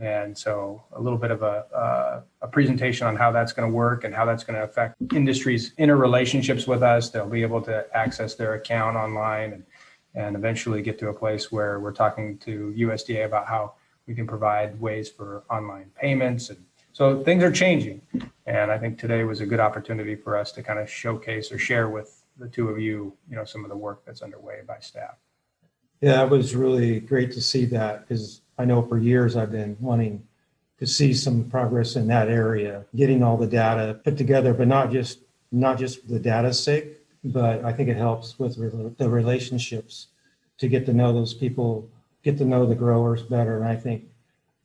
And 0.00 0.36
so 0.36 0.82
a 0.92 1.00
little 1.00 1.18
bit 1.18 1.30
of 1.30 1.42
a, 1.42 1.66
uh, 1.76 2.20
a 2.40 2.48
presentation 2.48 3.06
on 3.06 3.16
how 3.16 3.32
that's 3.32 3.52
going 3.52 3.70
to 3.70 3.76
work 3.76 4.04
and 4.04 4.14
how 4.14 4.24
that's 4.24 4.44
going 4.44 4.58
to 4.58 4.64
affect 4.64 4.96
industries' 5.12 5.74
interrelationships 5.74 6.66
with 6.66 6.82
us. 6.82 7.10
They'll 7.10 7.28
be 7.28 7.42
able 7.42 7.60
to 7.64 7.84
access 7.94 8.34
their 8.36 8.54
account 8.54 8.96
online 8.96 9.52
and, 9.52 9.64
and 10.14 10.36
eventually 10.36 10.80
get 10.80 10.98
to 11.00 11.10
a 11.10 11.12
place 11.12 11.52
where 11.52 11.80
we're 11.80 11.92
talking 11.92 12.38
to 12.38 12.74
USDA 12.78 13.26
about 13.26 13.46
how 13.46 13.74
we 14.06 14.14
can 14.14 14.26
provide 14.26 14.80
ways 14.80 15.10
for 15.10 15.44
online 15.50 15.90
payments 16.00 16.48
and 16.48 16.64
So 16.94 17.24
things 17.24 17.42
are 17.42 17.50
changing. 17.50 18.02
And 18.46 18.70
I 18.70 18.78
think 18.78 19.00
today 19.00 19.24
was 19.24 19.40
a 19.40 19.46
good 19.46 19.58
opportunity 19.58 20.14
for 20.14 20.36
us 20.36 20.52
to 20.52 20.62
kind 20.62 20.78
of 20.78 20.88
showcase 20.88 21.50
or 21.50 21.58
share 21.58 21.88
with 21.88 22.22
the 22.38 22.48
two 22.48 22.68
of 22.68 22.78
you, 22.78 23.12
you 23.28 23.34
know, 23.34 23.44
some 23.44 23.64
of 23.64 23.68
the 23.68 23.76
work 23.76 24.04
that's 24.06 24.22
underway 24.22 24.60
by 24.64 24.78
staff. 24.78 25.16
Yeah, 26.00 26.22
it 26.22 26.30
was 26.30 26.54
really 26.54 27.00
great 27.00 27.32
to 27.32 27.40
see 27.40 27.64
that 27.66 28.06
because 28.06 28.42
I 28.58 28.64
know 28.64 28.80
for 28.80 28.96
years 28.96 29.36
I've 29.36 29.50
been 29.50 29.76
wanting 29.80 30.22
to 30.78 30.86
see 30.86 31.12
some 31.14 31.50
progress 31.50 31.96
in 31.96 32.06
that 32.08 32.28
area, 32.28 32.84
getting 32.94 33.24
all 33.24 33.36
the 33.36 33.48
data 33.48 33.98
put 34.04 34.16
together, 34.16 34.54
but 34.54 34.68
not 34.68 34.92
just 34.92 35.18
not 35.50 35.78
just 35.78 36.02
for 36.02 36.12
the 36.12 36.20
data's 36.20 36.62
sake, 36.62 36.98
but 37.24 37.64
I 37.64 37.72
think 37.72 37.88
it 37.88 37.96
helps 37.96 38.38
with 38.38 38.56
the 38.98 39.10
relationships 39.10 40.08
to 40.58 40.68
get 40.68 40.86
to 40.86 40.92
know 40.92 41.12
those 41.12 41.34
people, 41.34 41.88
get 42.22 42.38
to 42.38 42.44
know 42.44 42.66
the 42.66 42.76
growers 42.76 43.22
better. 43.22 43.56
And 43.56 43.66
I 43.66 43.74
think 43.74 44.04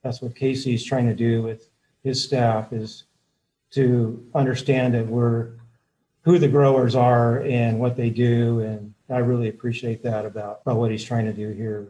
that's 0.04 0.22
what 0.22 0.36
Kasey's 0.36 0.84
trying 0.84 1.08
to 1.08 1.14
do 1.14 1.42
with 1.42 1.69
his 2.02 2.22
staff 2.22 2.72
is 2.72 3.04
to 3.72 4.24
understand 4.34 4.94
that 4.94 5.06
we're 5.06 5.52
who 6.22 6.38
the 6.38 6.48
growers 6.48 6.94
are 6.94 7.42
and 7.42 7.78
what 7.78 7.96
they 7.96 8.10
do. 8.10 8.60
And 8.60 8.94
I 9.08 9.18
really 9.18 9.48
appreciate 9.48 10.02
that 10.02 10.26
about, 10.26 10.60
about 10.62 10.76
what 10.76 10.90
he's 10.90 11.04
trying 11.04 11.24
to 11.26 11.32
do 11.32 11.50
here 11.50 11.88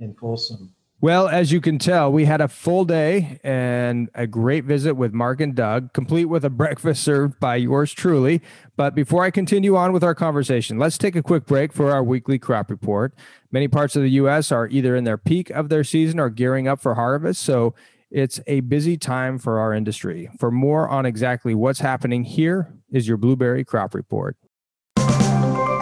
in 0.00 0.14
Folsom. 0.14 0.74
Well, 1.00 1.28
as 1.28 1.52
you 1.52 1.60
can 1.60 1.78
tell, 1.78 2.10
we 2.10 2.24
had 2.24 2.40
a 2.40 2.48
full 2.48 2.84
day 2.84 3.38
and 3.44 4.10
a 4.16 4.26
great 4.26 4.64
visit 4.64 4.94
with 4.94 5.12
Mark 5.12 5.40
and 5.40 5.54
Doug, 5.54 5.92
complete 5.92 6.24
with 6.24 6.44
a 6.44 6.50
breakfast 6.50 7.04
served 7.04 7.38
by 7.38 7.54
yours 7.54 7.92
truly. 7.92 8.42
But 8.76 8.96
before 8.96 9.22
I 9.22 9.30
continue 9.30 9.76
on 9.76 9.92
with 9.92 10.02
our 10.02 10.14
conversation, 10.14 10.76
let's 10.76 10.98
take 10.98 11.14
a 11.14 11.22
quick 11.22 11.46
break 11.46 11.72
for 11.72 11.92
our 11.92 12.02
weekly 12.02 12.40
crop 12.40 12.68
report. 12.68 13.14
Many 13.52 13.68
parts 13.68 13.94
of 13.94 14.02
the 14.02 14.10
U.S. 14.10 14.50
are 14.50 14.66
either 14.66 14.96
in 14.96 15.04
their 15.04 15.18
peak 15.18 15.50
of 15.50 15.68
their 15.68 15.84
season 15.84 16.18
or 16.18 16.30
gearing 16.30 16.66
up 16.66 16.80
for 16.80 16.96
harvest. 16.96 17.42
So 17.42 17.74
it's 18.10 18.40
a 18.46 18.60
busy 18.60 18.96
time 18.96 19.38
for 19.38 19.58
our 19.58 19.74
industry. 19.74 20.30
For 20.38 20.50
more 20.50 20.88
on 20.88 21.06
exactly 21.06 21.54
what's 21.54 21.80
happening 21.80 22.24
here 22.24 22.72
is 22.90 23.06
your 23.06 23.16
blueberry 23.16 23.64
crop 23.64 23.94
report. 23.94 24.36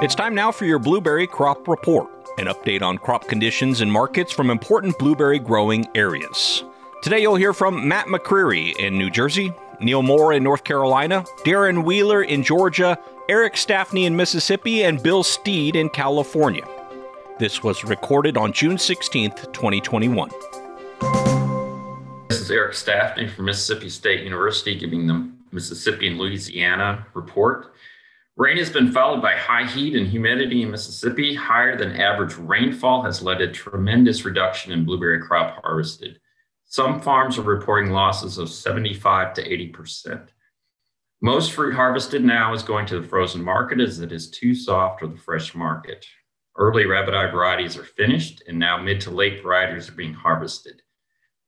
It's 0.03 0.15
time 0.15 0.35
now 0.35 0.53
for 0.53 0.65
your 0.67 0.79
blueberry 0.79 1.27
crop 1.27 1.69
report, 1.69 2.09
an 2.39 2.47
update 2.47 2.83
on 2.83 2.99
crop 2.99 3.29
conditions 3.29 3.81
and 3.81 3.91
markets 3.91 4.33
from 4.33 4.51
important 4.51 4.99
blueberry 4.99 5.39
growing 5.39 5.87
areas. 5.95 6.65
Today 7.03 7.21
you'll 7.21 7.37
hear 7.37 7.53
from 7.53 7.87
Matt 7.87 8.09
Macrie 8.09 8.75
in 8.79 8.99
New 8.99 9.11
Jersey, 9.11 9.53
Neil 9.81 10.03
Moore 10.03 10.33
in 10.33 10.43
North 10.43 10.65
Carolina, 10.65 11.25
Darren 11.45 11.85
Wheeler 11.85 12.23
in 12.23 12.43
Georgia, 12.43 12.99
Eric 13.29 13.55
Stafne 13.55 14.05
in 14.05 14.17
Mississippi, 14.17 14.85
and 14.85 15.03
Bill 15.03 15.23
Steed 15.23 15.77
in 15.77 15.89
California. 15.89 16.67
This 17.39 17.63
was 17.63 17.85
recorded 17.85 18.37
on 18.37 18.53
June 18.53 18.77
16th, 18.77 19.53
2021. 19.53 20.31
Is 22.47 22.53
Eric 22.53 22.75
Stafne 22.75 23.29
from 23.29 23.47
Mississippi 23.47 23.89
State 23.89 24.23
University 24.23 24.79
giving 24.79 25.09
the 25.09 25.29
Mississippi 25.51 26.07
and 26.07 26.17
Louisiana 26.17 27.05
report. 27.13 27.75
Rain 28.37 28.57
has 28.59 28.71
been 28.71 28.93
followed 28.93 29.21
by 29.21 29.35
high 29.35 29.67
heat 29.67 29.97
and 29.97 30.07
humidity 30.07 30.63
in 30.63 30.71
Mississippi. 30.71 31.35
Higher 31.35 31.77
than 31.77 32.01
average 32.01 32.37
rainfall 32.37 33.03
has 33.03 33.21
led 33.21 33.39
to 33.39 33.51
tremendous 33.51 34.25
reduction 34.25 34.71
in 34.71 34.85
blueberry 34.85 35.21
crop 35.21 35.61
harvested. 35.61 36.21
Some 36.67 37.01
farms 37.01 37.37
are 37.37 37.43
reporting 37.43 37.91
losses 37.91 38.39
of 38.39 38.49
75 38.49 39.35
to 39.35 39.73
80%. 39.73 40.29
Most 41.21 41.51
fruit 41.51 41.75
harvested 41.75 42.25
now 42.25 42.55
is 42.55 42.63
going 42.63 42.87
to 42.87 43.01
the 43.01 43.09
frozen 43.09 43.43
market 43.43 43.81
as 43.81 43.99
it 43.99 44.13
is 44.13 44.31
too 44.31 44.55
soft 44.55 45.01
for 45.01 45.09
the 45.09 45.19
fresh 45.19 45.53
market. 45.57 46.07
Early 46.57 46.87
rabbit 46.87 47.13
eye 47.13 47.29
varieties 47.29 47.77
are 47.77 47.83
finished, 47.83 48.45
and 48.47 48.57
now 48.57 48.81
mid 48.81 49.01
to 49.01 49.11
late 49.11 49.43
varieties 49.43 49.89
are 49.89 49.97
being 49.97 50.15
harvested. 50.15 50.83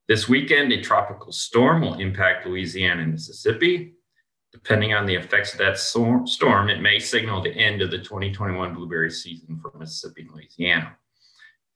This 0.09 0.27
weekend, 0.27 0.73
a 0.73 0.81
tropical 0.81 1.33
storm 1.33 1.83
will 1.83 2.00
impact 2.00 2.47
Louisiana 2.47 3.03
and 3.03 3.12
Mississippi. 3.12 3.93
Depending 4.53 4.95
on 4.95 5.05
the 5.05 5.15
effects 5.15 5.53
of 5.53 5.59
that 5.59 5.77
storm, 5.77 6.71
it 6.71 6.81
may 6.81 6.99
signal 6.99 7.43
the 7.43 7.50
end 7.50 7.83
of 7.83 7.91
the 7.91 7.99
2021 7.99 8.73
blueberry 8.73 9.11
season 9.11 9.61
for 9.61 9.71
Mississippi 9.79 10.23
and 10.23 10.31
Louisiana. 10.31 10.97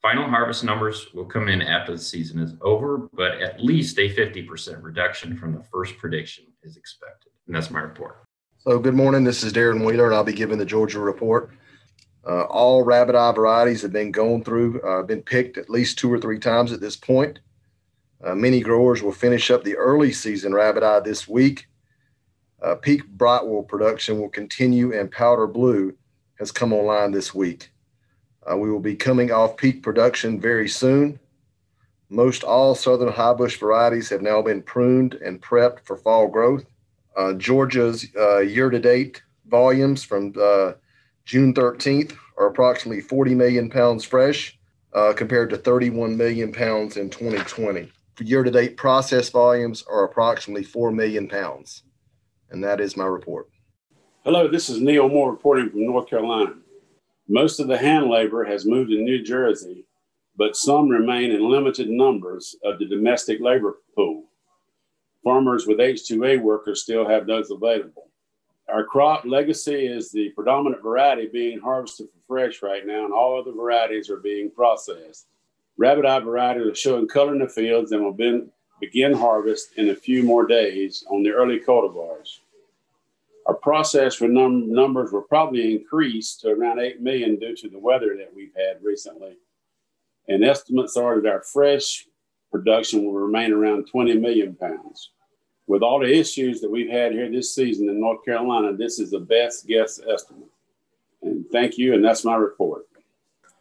Final 0.01 0.27
harvest 0.31 0.65
numbers 0.65 1.09
will 1.13 1.27
come 1.27 1.49
in 1.49 1.61
after 1.61 1.93
the 1.93 1.99
season 1.99 2.41
is 2.41 2.55
over, 2.63 3.11
but 3.13 3.33
at 3.43 3.63
least 3.63 3.99
a 3.99 4.09
50% 4.09 4.83
reduction 4.83 5.37
from 5.37 5.53
the 5.53 5.63
first 5.65 5.99
prediction 5.99 6.47
is 6.63 6.79
expected. 6.79 7.33
And 7.47 7.55
that's 7.55 7.71
my 7.71 7.81
report. 7.81 8.25
So, 8.61 8.79
good 8.79 8.95
morning. 8.95 9.25
This 9.25 9.45
is 9.45 9.53
Darren 9.53 9.85
Wheeler, 9.85 10.07
and 10.07 10.15
I'll 10.15 10.25
be 10.25 10.33
giving 10.33 10.57
the 10.57 10.65
Georgia 10.65 11.01
report. 11.01 11.51
Uh, 12.27 12.45
all 12.45 12.83
rabbit 12.83 13.15
eye 13.15 13.33
varieties 13.33 13.83
have 13.83 13.93
been 13.93 14.11
going 14.11 14.43
through, 14.43 14.81
uh, 14.81 15.03
been 15.03 15.21
picked 15.21 15.59
at 15.59 15.69
least 15.69 15.99
two 15.99 16.11
or 16.11 16.19
three 16.19 16.39
times 16.39 16.73
at 16.73 16.81
this 16.81 16.97
point. 16.97 17.39
Uh, 18.25 18.35
many 18.35 18.61
growers 18.61 19.03
will 19.03 19.13
finish 19.13 19.51
up 19.51 19.65
the 19.65 19.77
early 19.77 20.13
season 20.13 20.55
rabbit 20.55 20.83
eye 20.83 21.01
this 21.01 21.27
week. 21.27 21.67
Uh, 22.63 22.77
peak 22.77 23.05
Brightwell 23.09 23.65
production 23.65 24.21
will 24.21 24.29
continue, 24.29 24.97
and 24.97 25.11
powder 25.11 25.49
blue 25.49 25.95
has 26.39 26.53
come 26.53 26.73
online 26.73 27.11
this 27.11 27.35
week. 27.35 27.71
Uh, 28.49 28.57
we 28.57 28.71
will 28.71 28.81
be 28.81 28.95
coming 28.95 29.33
off 29.33 29.57
peak 29.57 29.83
production 29.83 30.41
very 30.41 30.69
soon. 30.69 31.19
Most 32.09 32.45
all 32.45 32.75
southern 32.75 33.13
high 33.13 33.33
bush 33.33 33.59
varieties 33.59 34.09
have 34.11 34.23
now 34.23 34.43
been 34.43 34.63
pruned 34.63 35.15
and 35.15 35.43
prepped 35.43 35.81
for 35.81 35.97
fall 35.97 36.29
growth. 36.29 36.65
Uh, 37.17 37.33
Georgia's 37.33 38.07
uh, 38.17 38.39
year 38.39 38.71
to 38.71 38.79
date 38.79 39.23
volumes 39.47 40.05
from 40.05 40.33
uh, 40.41 40.73
June 41.25 41.53
13th 41.55 42.17
are 42.39 42.47
approximately 42.47 43.01
40 43.01 43.35
million 43.35 43.69
pounds 43.69 44.05
fresh 44.05 44.59
compared 45.17 45.51
to 45.51 45.57
31 45.57 46.17
million 46.17 46.53
pounds 46.53 46.97
in 46.97 47.09
2020 47.09 47.91
year-to-date 48.21 48.77
process 48.77 49.31
volumes 49.31 49.85
are 49.89 50.05
approximately 50.05 50.65
4 50.65 50.91
million 50.91 51.29
pounds. 51.29 51.85
And 52.51 52.63
that 52.63 52.81
is 52.81 52.97
my 52.97 53.07
report. 53.07 53.49
Hello, 54.25 54.47
this 54.47 54.69
is 54.69 54.81
Neil 54.81 55.09
Moore 55.09 55.31
reporting 55.31 55.71
from 55.71 55.87
North 55.87 56.09
Carolina. 56.09 56.55
Most 57.29 57.61
of 57.61 57.69
the 57.69 57.79
hand 57.79 58.09
labor 58.09 58.45
has 58.45 58.67
moved 58.67 58.91
to 58.91 58.97
New 58.97 59.23
Jersey, 59.23 59.87
but 60.37 60.57
some 60.57 60.89
remain 60.89 61.31
in 61.31 61.51
limited 61.51 61.89
numbers 61.89 62.55
of 62.63 62.79
the 62.79 62.87
domestic 62.87 63.41
labor 63.41 63.79
pool. 63.97 64.25
Farmers 65.25 65.67
with 65.67 65.79
H2A 65.79 66.41
workers 66.41 66.83
still 66.83 67.09
have 67.09 67.27
those 67.27 67.51
available. 67.51 68.11
Our 68.69 68.85
crop 68.85 69.25
legacy 69.25 69.87
is 69.87 70.11
the 70.11 70.31
predominant 70.31 70.83
variety 70.83 71.29
being 71.33 71.61
harvested 71.61 72.09
for 72.09 72.21
fresh 72.27 72.63
right 72.63 72.87
now, 72.87 73.05
and 73.05 73.13
all 73.13 73.41
other 73.41 73.53
varieties 73.53 74.11
are 74.11 74.19
being 74.19 74.51
processed. 74.51 75.27
Rabbit 75.79 76.05
eye 76.05 76.21
varieties 76.21 76.67
are 76.67 76.75
showing 76.75 77.09
color 77.09 77.33
in 77.33 77.41
the 77.41 77.49
fields 77.49 77.93
and 77.93 78.05
will 78.05 78.13
be, 78.13 78.45
begin 78.81 79.13
harvest 79.13 79.73
in 79.77 79.91
a 79.91 79.95
few 79.95 80.23
more 80.23 80.47
days 80.47 81.05
on 81.11 81.23
the 81.23 81.31
early 81.31 81.61
cultivars. 81.61 82.41
Our 83.47 83.55
process 83.55 84.15
for 84.15 84.29
num- 84.29 84.73
numbers 84.73 85.13
will 85.13 85.23
probably 85.23 85.75
increase 85.75 86.37
to 86.37 86.51
around 86.51 86.79
8 86.79 87.01
million 87.01 87.39
due 87.39 87.57
to 87.57 87.69
the 87.69 87.79
weather 87.79 88.17
that 88.17 88.33
we've 88.35 88.55
had 88.55 88.83
recently. 88.83 89.37
And 90.29 90.45
estimates 90.45 90.97
are 90.97 91.21
that 91.21 91.33
our 91.33 91.43
fresh 91.43 92.07
production 92.51 93.05
will 93.05 93.15
remain 93.15 93.53
around 93.53 93.87
20 93.87 94.15
million 94.19 94.55
pounds. 94.55 95.11
With 95.67 95.83
all 95.83 96.01
the 96.01 96.13
issues 96.13 96.61
that 96.61 96.71
we've 96.71 96.91
had 96.91 97.13
here 97.13 97.31
this 97.31 97.55
season 97.55 97.89
in 97.89 98.01
North 98.01 98.25
Carolina, 98.25 98.77
this 98.77 99.01
is 99.01 99.11
the 99.11 99.21
best 99.21 99.67
guess 99.67 100.01
estimate. 100.07 100.51
And 101.23 101.45
thank 101.51 101.79
you, 101.79 101.95
and 101.95 102.05
that's 102.05 102.25
my 102.25 102.37
report. 102.37 102.87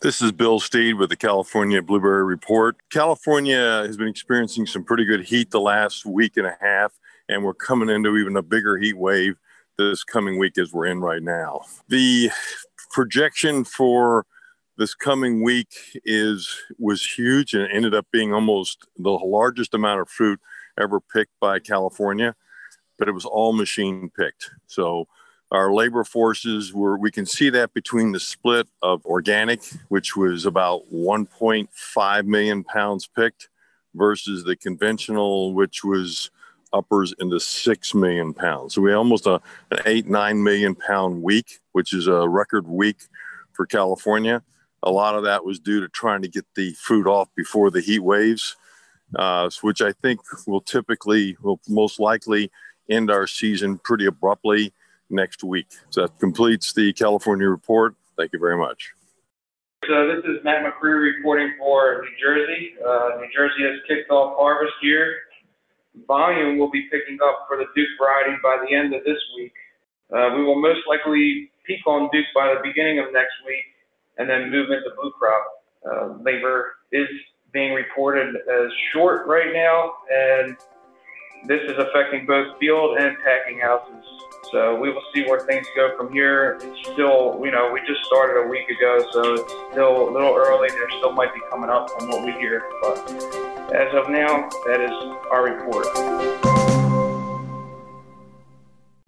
This 0.01 0.19
is 0.19 0.31
Bill 0.31 0.59
Steed 0.59 0.95
with 0.95 1.11
the 1.11 1.15
California 1.15 1.79
Blueberry 1.79 2.23
Report. 2.23 2.75
California 2.89 3.83
has 3.85 3.97
been 3.97 4.07
experiencing 4.07 4.65
some 4.65 4.83
pretty 4.83 5.05
good 5.05 5.21
heat 5.21 5.51
the 5.51 5.61
last 5.61 6.07
week 6.07 6.37
and 6.37 6.47
a 6.47 6.57
half, 6.59 6.93
and 7.29 7.43
we're 7.43 7.53
coming 7.53 7.87
into 7.87 8.17
even 8.17 8.35
a 8.35 8.41
bigger 8.41 8.77
heat 8.77 8.97
wave 8.97 9.35
this 9.77 10.03
coming 10.03 10.39
week 10.39 10.57
as 10.57 10.73
we're 10.73 10.87
in 10.87 11.01
right 11.01 11.21
now. 11.21 11.61
The 11.87 12.31
projection 12.89 13.63
for 13.63 14.25
this 14.75 14.95
coming 14.95 15.43
week 15.43 15.71
is 16.03 16.51
was 16.79 17.05
huge 17.05 17.53
and 17.53 17.71
ended 17.71 17.93
up 17.93 18.07
being 18.11 18.33
almost 18.33 18.87
the 18.97 19.11
largest 19.11 19.75
amount 19.75 20.01
of 20.01 20.09
fruit 20.09 20.39
ever 20.79 20.99
picked 20.99 21.39
by 21.39 21.59
California, 21.59 22.35
but 22.97 23.07
it 23.07 23.11
was 23.11 23.25
all 23.25 23.53
machine 23.53 24.09
picked. 24.17 24.49
So 24.65 25.07
our 25.51 25.73
labor 25.73 26.03
forces 26.03 26.73
were 26.73 26.97
we 26.97 27.11
can 27.11 27.25
see 27.25 27.49
that 27.49 27.73
between 27.73 28.11
the 28.11 28.19
split 28.19 28.67
of 28.81 29.05
organic 29.05 29.61
which 29.89 30.15
was 30.15 30.45
about 30.45 30.81
1.5 30.91 32.25
million 32.25 32.63
pounds 32.63 33.07
picked 33.07 33.49
versus 33.93 34.43
the 34.43 34.55
conventional 34.55 35.53
which 35.53 35.83
was 35.83 36.31
uppers 36.73 37.13
into 37.19 37.37
6 37.37 37.93
million 37.95 38.33
pounds. 38.33 38.75
So 38.75 38.81
we 38.81 38.93
almost 38.93 39.27
a, 39.27 39.41
an 39.71 39.79
8 39.85 40.07
9 40.07 40.43
million 40.43 40.75
pound 40.75 41.21
week 41.21 41.59
which 41.73 41.93
is 41.93 42.07
a 42.07 42.27
record 42.27 42.67
week 42.67 43.01
for 43.53 43.65
california. 43.65 44.41
A 44.83 44.91
lot 44.91 45.15
of 45.15 45.23
that 45.25 45.45
was 45.45 45.59
due 45.59 45.81
to 45.81 45.89
trying 45.89 46.21
to 46.23 46.27
get 46.27 46.45
the 46.55 46.71
fruit 46.73 47.07
off 47.07 47.27
before 47.35 47.69
the 47.69 47.81
heat 47.81 47.99
waves 47.99 48.55
uh, 49.15 49.49
which 49.61 49.81
i 49.81 49.91
think 49.91 50.21
will 50.47 50.61
typically 50.61 51.35
will 51.41 51.59
most 51.67 51.99
likely 51.99 52.49
end 52.89 53.11
our 53.11 53.27
season 53.27 53.77
pretty 53.77 54.05
abruptly 54.05 54.73
next 55.11 55.43
week. 55.43 55.67
So 55.89 56.01
that 56.01 56.19
completes 56.19 56.73
the 56.73 56.93
California 56.93 57.47
report. 57.47 57.95
Thank 58.17 58.33
you 58.33 58.39
very 58.39 58.57
much. 58.57 58.91
So 59.87 60.07
this 60.07 60.23
is 60.25 60.43
Matt 60.43 60.61
Macrie 60.61 60.93
reporting 61.15 61.53
for 61.57 62.03
New 62.03 62.15
Jersey. 62.21 62.73
Uh, 62.85 63.17
New 63.19 63.27
Jersey 63.35 63.63
has 63.63 63.79
kicked 63.87 64.11
off 64.11 64.37
harvest 64.37 64.73
here. 64.81 65.15
volume 66.07 66.59
will 66.59 66.69
be 66.69 66.83
picking 66.91 67.17
up 67.23 67.45
for 67.47 67.57
the 67.57 67.65
Duke 67.75 67.89
variety 67.99 68.37
by 68.43 68.63
the 68.63 68.75
end 68.75 68.93
of 68.93 69.03
this 69.03 69.17
week. 69.35 69.53
Uh, 70.13 70.35
we 70.35 70.43
will 70.43 70.61
most 70.61 70.81
likely 70.87 71.51
peak 71.65 71.85
on 71.87 72.09
Duke 72.13 72.25
by 72.35 72.53
the 72.53 72.59
beginning 72.63 72.99
of 72.99 73.05
next 73.11 73.33
week 73.45 73.65
and 74.17 74.29
then 74.29 74.51
move 74.51 74.69
into 74.69 74.89
blue 75.01 75.11
crop. 75.11 75.45
Uh, 75.83 76.21
labor 76.21 76.73
is 76.91 77.07
being 77.51 77.73
reported 77.73 78.35
as 78.35 78.71
short 78.93 79.25
right 79.27 79.51
now, 79.53 79.93
and 80.11 80.57
this 81.45 81.61
is 81.69 81.77
affecting 81.77 82.25
both 82.25 82.57
field 82.59 82.97
and 82.97 83.17
packing 83.23 83.59
houses. 83.59 84.05
So 84.51 84.75
we 84.75 84.91
will 84.91 85.03
see 85.13 85.23
where 85.23 85.39
things 85.39 85.65
go 85.75 85.95
from 85.95 86.11
here. 86.11 86.59
It's 86.61 86.91
still, 86.91 87.39
you 87.43 87.51
know, 87.51 87.71
we 87.71 87.79
just 87.87 88.03
started 88.05 88.41
a 88.41 88.47
week 88.47 88.69
ago, 88.69 89.05
so 89.11 89.33
it's 89.35 89.53
still 89.71 90.09
a 90.09 90.11
little 90.11 90.35
early. 90.35 90.69
There 90.69 90.89
still 90.89 91.13
might 91.13 91.33
be 91.33 91.39
coming 91.49 91.69
up 91.69 91.89
from 91.91 92.09
what 92.09 92.25
we 92.25 92.33
hear, 92.33 92.63
but 92.81 92.99
as 93.73 93.93
of 93.93 94.09
now, 94.09 94.49
that 94.65 94.81
is 94.81 94.91
our 95.31 95.45
report. 95.45 96.50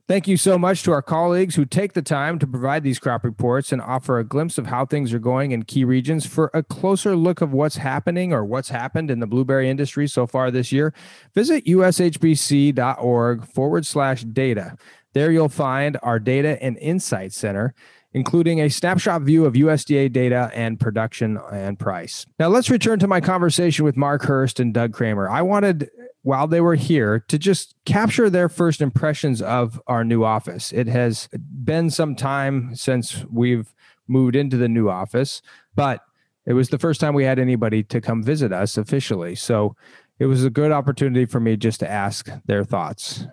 Thank 0.06 0.28
you 0.28 0.36
so 0.36 0.58
much 0.58 0.84
to 0.84 0.92
our 0.92 1.02
colleagues 1.02 1.56
who 1.56 1.64
take 1.64 1.94
the 1.94 2.02
time 2.02 2.38
to 2.40 2.46
provide 2.46 2.84
these 2.84 3.00
crop 3.00 3.24
reports 3.24 3.72
and 3.72 3.82
offer 3.82 4.20
a 4.20 4.26
glimpse 4.26 4.58
of 4.58 4.68
how 4.68 4.86
things 4.86 5.14
are 5.14 5.20
going 5.20 5.52
in 5.52 5.64
key 5.64 5.86
regions. 5.86 6.26
For 6.26 6.52
a 6.54 6.62
closer 6.62 7.16
look 7.16 7.40
of 7.40 7.54
what's 7.54 7.78
happening 7.78 8.34
or 8.34 8.44
what's 8.44 8.68
happened 8.68 9.10
in 9.10 9.22
the 9.22 9.28
blueberry 9.28 9.70
industry 9.70 10.10
so 10.10 10.28
far 10.28 10.52
this 10.52 10.74
year, 10.74 10.94
visit 11.34 11.64
ushbc.org 11.64 13.46
forward 13.46 13.86
slash 13.86 14.24
data. 14.26 14.76
There 15.14 15.32
you'll 15.32 15.48
find 15.48 15.98
our 16.04 16.20
Data 16.20 16.62
and 16.62 16.78
Insight 16.80 17.32
Center, 17.32 17.74
including 18.12 18.60
a 18.60 18.70
snapshot 18.70 19.22
view 19.22 19.46
of 19.46 19.54
USDA 19.54 20.12
data 20.12 20.52
and 20.54 20.78
production 20.78 21.40
and 21.50 21.80
price. 21.80 22.26
Now 22.40 22.50
let's 22.50 22.70
return 22.70 23.00
to 23.00 23.08
my 23.08 23.22
conversation 23.22 23.86
with 23.86 23.96
Mark 23.96 24.24
Hurst 24.24 24.60
and 24.60 24.74
Doug 24.74 24.92
Krahmer. 24.92 25.30
I 25.30 25.44
wanted 25.44 25.90
while 26.24 26.48
they 26.48 26.62
were 26.62 26.76
here 26.76 27.20
to 27.28 27.38
just 27.38 27.76
capture 27.86 28.30
their 28.30 28.50
first 28.50 28.82
impressions 28.82 29.42
of 29.42 29.82
our 29.88 30.04
new 30.04 30.24
office. 30.24 30.72
It 30.72 30.88
has 30.88 31.30
been 31.64 31.90
some 31.90 32.16
time 32.16 32.76
since 32.76 33.24
we've 33.26 33.74
moved 34.08 34.36
into 34.36 34.58
the 34.58 34.70
new 34.70 34.90
office, 34.90 35.42
but 35.76 36.02
it 36.46 36.54
was 36.54 36.70
the 36.70 36.80
first 36.80 37.00
time 37.00 37.14
we 37.14 37.26
had 37.26 37.40
anybody 37.40 37.84
to 37.84 38.02
come 38.02 38.24
visit 38.24 38.52
us 38.52 38.78
officially. 38.78 39.36
So 39.36 39.76
it 40.18 40.26
was 40.26 40.44
a 40.46 40.50
good 40.50 40.72
opportunity 40.72 41.26
for 41.26 41.40
me 41.40 41.58
just 41.58 41.80
to 41.82 41.92
ask 41.92 42.30
their 42.46 42.64
thoughts. 42.64 43.26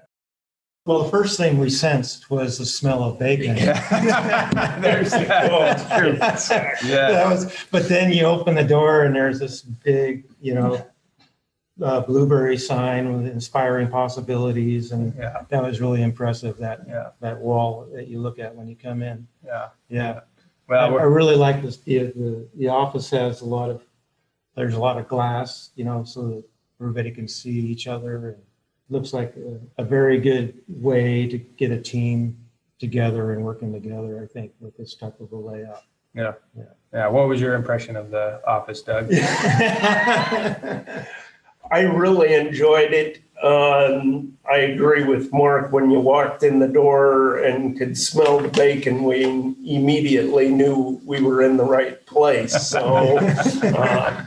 Well, 0.87 1.04
the 1.04 1.11
first 1.11 1.37
thing 1.37 1.59
we 1.59 1.70
sensed 1.70 2.30
was 2.30 2.59
the 2.59 2.64
smell 2.66 3.04
of 3.04 3.18
bacon. 3.18 3.54
There's 3.54 5.12
yeah. 5.12 6.80
That 6.82 7.28
was, 7.28 7.66
but 7.70 7.88
then 7.88 8.11
you 8.12 8.25
open 8.25 8.54
the 8.56 8.64
door 8.64 9.04
and 9.04 9.14
there's 9.14 9.38
this 9.38 9.62
big, 9.62 10.25
you 10.40 10.54
know, 10.54 10.85
uh, 11.82 12.00
blueberry 12.00 12.58
sign 12.58 13.16
with 13.16 13.26
inspiring 13.32 13.88
possibilities, 13.88 14.92
and 14.92 15.14
Yeah. 15.18 15.42
that 15.49 15.62
was 15.62 15.80
really 15.80 16.02
impressive. 16.02 16.56
That 16.58 16.80
Yeah. 16.88 17.10
that 17.20 17.40
wall 17.40 17.87
that 17.94 18.08
you 18.08 18.20
look 18.20 18.38
at 18.38 18.54
when 18.54 18.68
you 18.68 18.76
come 18.76 19.02
in. 19.02 19.26
Yeah. 19.44 19.68
Yeah, 19.88 20.10
I, 20.12 20.22
Well, 20.68 20.88
I 20.88 20.92
we're, 20.92 21.08
really 21.08 21.37
like 21.37 21.62
this. 21.62 21.78
The, 21.78 21.99
the 22.12 22.49
the 22.56 22.68
office 22.68 23.10
has 23.10 23.40
a 23.40 23.46
lot 23.46 23.70
of 23.70 23.82
there's 24.56 24.75
a 24.75 24.80
lot 24.80 24.99
of 24.99 25.08
glass, 25.08 25.70
you 25.76 25.84
know, 25.84 26.04
so 26.04 26.28
that 26.28 26.44
everybody 26.80 27.10
can 27.10 27.28
see 27.28 27.50
each 27.58 27.87
other. 27.87 28.30
And 28.30 28.42
looks 28.90 29.12
like 29.12 29.34
a, 29.37 29.82
a 29.82 29.84
very 29.84 30.18
good 30.18 30.54
way 30.68 31.26
to 31.28 31.38
get 31.38 31.70
a 31.70 31.80
team 31.80 32.37
together 32.80 33.32
and 33.32 33.44
working 33.44 33.72
together. 33.72 34.20
I 34.22 34.26
think 34.26 34.52
with 34.60 34.76
this 34.76 34.94
type 34.94 35.18
of 35.20 35.32
a 35.32 35.37
layout. 35.37 35.82
yeah. 36.14 36.32
Yeah. 36.56 36.64
Yeah. 36.92 37.06
What 37.08 37.28
was 37.28 37.40
your 37.40 37.54
impression 37.54 37.94
of 37.96 38.10
the 38.10 38.40
office, 38.46 38.82
Doug? 38.82 39.10
I 41.70 41.80
really 41.80 42.34
enjoyed 42.34 42.92
it. 42.92 43.22
Um, 43.42 44.36
I 44.50 44.58
agree 44.58 45.04
with 45.04 45.32
Mark. 45.32 45.72
When 45.72 45.90
you 45.90 46.00
walked 46.00 46.42
in 46.42 46.58
the 46.58 46.68
door 46.68 47.38
and 47.38 47.78
could 47.78 47.96
smell 47.96 48.40
the 48.40 48.48
bacon, 48.48 49.04
we 49.04 49.24
immediately 49.24 50.48
knew 50.48 51.00
we 51.06 51.22
were 51.22 51.42
in 51.42 51.56
the 51.56 51.64
right 51.64 52.04
place. 52.06 52.68
So, 52.68 53.18
uh, 53.62 54.24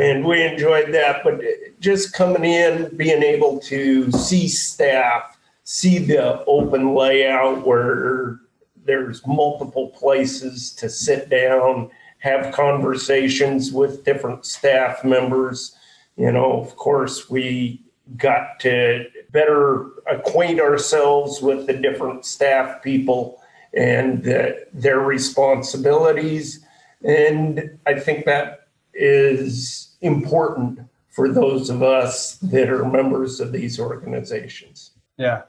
and 0.00 0.24
we 0.24 0.42
enjoyed 0.42 0.94
that. 0.94 1.24
But 1.24 1.42
just 1.80 2.14
coming 2.14 2.44
in, 2.44 2.96
being 2.96 3.22
able 3.22 3.58
to 3.60 4.10
see 4.12 4.46
staff, 4.46 5.36
see 5.64 5.98
the 5.98 6.44
open 6.44 6.94
layout 6.94 7.66
where 7.66 8.38
there's 8.84 9.26
multiple 9.26 9.88
places 9.88 10.72
to 10.76 10.88
sit 10.88 11.28
down, 11.28 11.90
have 12.20 12.54
conversations 12.54 13.72
with 13.72 14.04
different 14.04 14.46
staff 14.46 15.04
members 15.04 15.74
you 16.18 16.32
know, 16.32 16.60
of 16.60 16.76
course, 16.76 17.30
we 17.30 17.80
got 18.16 18.58
to 18.60 19.06
better 19.30 19.86
acquaint 20.10 20.60
ourselves 20.60 21.40
with 21.40 21.66
the 21.66 21.74
different 21.74 22.24
staff 22.24 22.82
people 22.82 23.40
and 23.74 24.24
their 24.72 25.00
responsibilities. 25.00 26.64
And 27.04 27.78
I 27.86 28.00
think 28.00 28.24
that 28.24 28.68
is 28.94 29.96
important 30.00 30.80
for 31.10 31.28
those 31.28 31.70
of 31.70 31.82
us 31.82 32.36
that 32.36 32.68
are 32.68 32.84
members 32.84 33.40
of 33.40 33.52
these 33.52 33.78
organizations. 33.78 34.92
Yeah. 35.16 35.42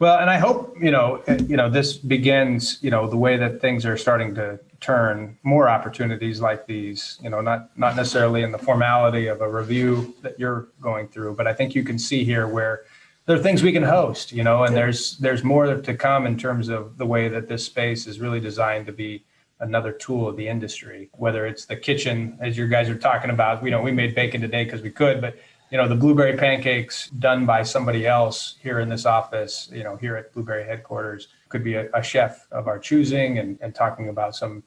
Well, 0.00 0.18
and 0.18 0.30
I 0.30 0.38
hope, 0.38 0.74
you 0.80 0.90
know, 0.90 1.22
eh, 1.26 1.40
you 1.46 1.58
know, 1.58 1.68
this 1.68 1.98
begins, 1.98 2.78
you 2.80 2.90
know, 2.90 3.06
the 3.06 3.18
way 3.18 3.36
that 3.36 3.60
things 3.60 3.84
are 3.84 3.98
starting 3.98 4.34
to 4.34 4.58
turn 4.80 5.36
more 5.42 5.68
opportunities 5.68 6.40
like 6.40 6.66
these, 6.66 7.18
you 7.22 7.28
know, 7.28 7.42
not 7.42 7.76
not 7.78 7.96
necessarily 7.96 8.42
in 8.42 8.50
the 8.50 8.58
formality 8.58 9.26
of 9.26 9.42
a 9.42 9.48
review 9.48 10.14
that 10.22 10.40
you're 10.40 10.68
going 10.80 11.06
through, 11.08 11.34
but 11.34 11.46
I 11.46 11.52
think 11.52 11.74
you 11.74 11.84
can 11.84 11.98
see 11.98 12.24
here 12.24 12.48
where 12.48 12.84
there 13.26 13.36
are 13.36 13.42
things 13.42 13.62
we 13.62 13.72
can 13.72 13.82
host, 13.82 14.32
you 14.32 14.42
know, 14.42 14.64
and 14.64 14.74
there's 14.74 15.18
there's 15.18 15.44
more 15.44 15.76
to 15.76 15.94
come 15.94 16.24
in 16.26 16.38
terms 16.38 16.70
of 16.70 16.96
the 16.96 17.04
way 17.04 17.28
that 17.28 17.46
this 17.46 17.66
space 17.66 18.06
is 18.06 18.20
really 18.20 18.40
designed 18.40 18.86
to 18.86 18.92
be 18.92 19.22
another 19.60 19.92
tool 19.92 20.26
of 20.26 20.36
the 20.36 20.48
industry, 20.48 21.10
whether 21.12 21.46
it's 21.46 21.66
the 21.66 21.76
kitchen, 21.76 22.38
as 22.40 22.56
you 22.56 22.66
guys 22.66 22.88
are 22.88 22.96
talking 22.96 23.28
about, 23.28 23.62
you 23.62 23.70
know, 23.70 23.82
we 23.82 23.92
made 23.92 24.14
bacon 24.14 24.40
today 24.40 24.64
because 24.64 24.80
we 24.80 24.90
could, 24.90 25.20
but 25.20 25.36
you 25.70 25.78
know, 25.78 25.88
the 25.88 25.94
blueberry 25.94 26.36
pancakes 26.36 27.08
done 27.10 27.46
by 27.46 27.62
somebody 27.62 28.06
else 28.06 28.56
here 28.62 28.80
in 28.80 28.88
this 28.88 29.06
office, 29.06 29.68
you 29.72 29.84
know, 29.84 29.96
here 29.96 30.16
at 30.16 30.32
Blueberry 30.32 30.64
headquarters, 30.64 31.28
could 31.48 31.62
be 31.62 31.74
a, 31.74 31.88
a 31.94 32.02
chef 32.02 32.46
of 32.50 32.66
our 32.66 32.78
choosing 32.78 33.38
and, 33.38 33.58
and 33.60 33.74
talking 33.74 34.08
about 34.08 34.34
some 34.34 34.64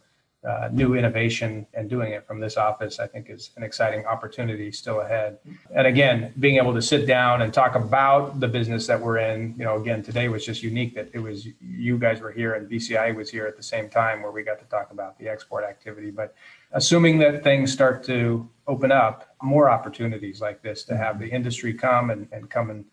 uh, 0.48 0.68
new 0.74 0.94
innovation 0.94 1.66
and 1.74 1.90
doing 1.90 2.12
it 2.12 2.28
from 2.28 2.40
this 2.40 2.58
office, 2.58 3.00
I 3.00 3.08
think 3.08 3.30
is 3.30 3.52
an 3.56 3.64
exciting 3.64 4.06
opportunity 4.06 4.72
still 4.74 5.00
ahead. 5.00 5.38
And 5.74 5.88
again, 5.88 6.34
being 6.40 6.58
able 6.58 6.74
to 6.74 6.82
sit 6.82 7.08
down 7.08 7.42
and 7.42 7.54
talk 7.54 7.76
about 7.76 8.42
the 8.42 8.48
business 8.50 8.86
that 8.88 9.00
we're 9.00 9.20
in, 9.20 9.56
you 9.58 9.64
know, 9.64 9.80
again, 9.80 10.04
today 10.04 10.28
was 10.28 10.46
just 10.46 10.62
unique 10.62 10.96
that 10.96 11.10
it 11.14 11.20
was 11.20 11.48
you 11.62 11.98
guys 11.98 12.20
were 12.20 12.32
here 12.32 12.56
and 12.56 12.70
BCI 12.70 13.16
was 13.16 13.30
here 13.30 13.46
at 13.46 13.56
the 13.56 13.64
same 13.64 13.90
time 13.90 14.22
where 14.22 14.32
we 14.32 14.44
got 14.44 14.60
to 14.60 14.66
talk 14.66 14.92
about 14.92 15.18
the 15.18 15.30
export 15.30 15.64
activity. 15.64 16.12
But 16.12 16.36
assuming 16.74 17.20
that 17.20 17.44
things 17.44 17.72
start 17.72 18.04
to 18.04 18.50
open 18.68 18.92
up, 18.92 19.36
more 19.42 19.70
opportunities 19.70 20.42
like 20.42 20.62
this 20.62 20.84
to 20.86 20.98
have 20.98 21.20
the 21.20 21.28
industry 21.28 21.74
come 21.74 22.10
and, 22.10 22.28
and 22.32 22.50
come 22.50 22.70
in 22.70 22.86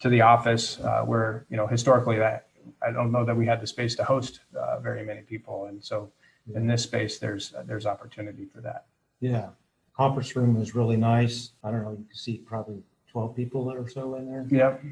to 0.00 0.08
the 0.08 0.20
office 0.20 0.78
uh, 0.80 1.02
where, 1.02 1.46
you 1.50 1.56
know, 1.56 1.66
historically 1.66 2.18
that 2.18 2.46
I 2.86 2.92
don't 2.92 3.10
know 3.10 3.24
that 3.24 3.36
we 3.36 3.46
had 3.46 3.60
the 3.60 3.66
space 3.66 3.94
to 3.96 4.04
host 4.04 4.40
uh, 4.58 4.78
very 4.80 5.04
many 5.04 5.22
people. 5.22 5.66
And 5.66 5.82
so 5.82 6.10
in 6.54 6.66
this 6.66 6.82
space, 6.82 7.18
there's 7.18 7.54
there's 7.64 7.86
opportunity 7.86 8.46
for 8.46 8.60
that. 8.60 8.86
Yeah, 9.20 9.48
conference 9.96 10.34
room 10.36 10.58
was 10.58 10.74
really 10.74 10.96
nice. 10.96 11.50
I 11.64 11.70
don't 11.70 11.82
know, 11.82 11.90
you 11.90 12.04
can 12.08 12.14
see 12.14 12.38
probably 12.38 12.82
12 13.10 13.34
people 13.34 13.70
or 13.70 13.88
so 13.88 14.14
in 14.14 14.26
there. 14.26 14.46
Yep. 14.50 14.82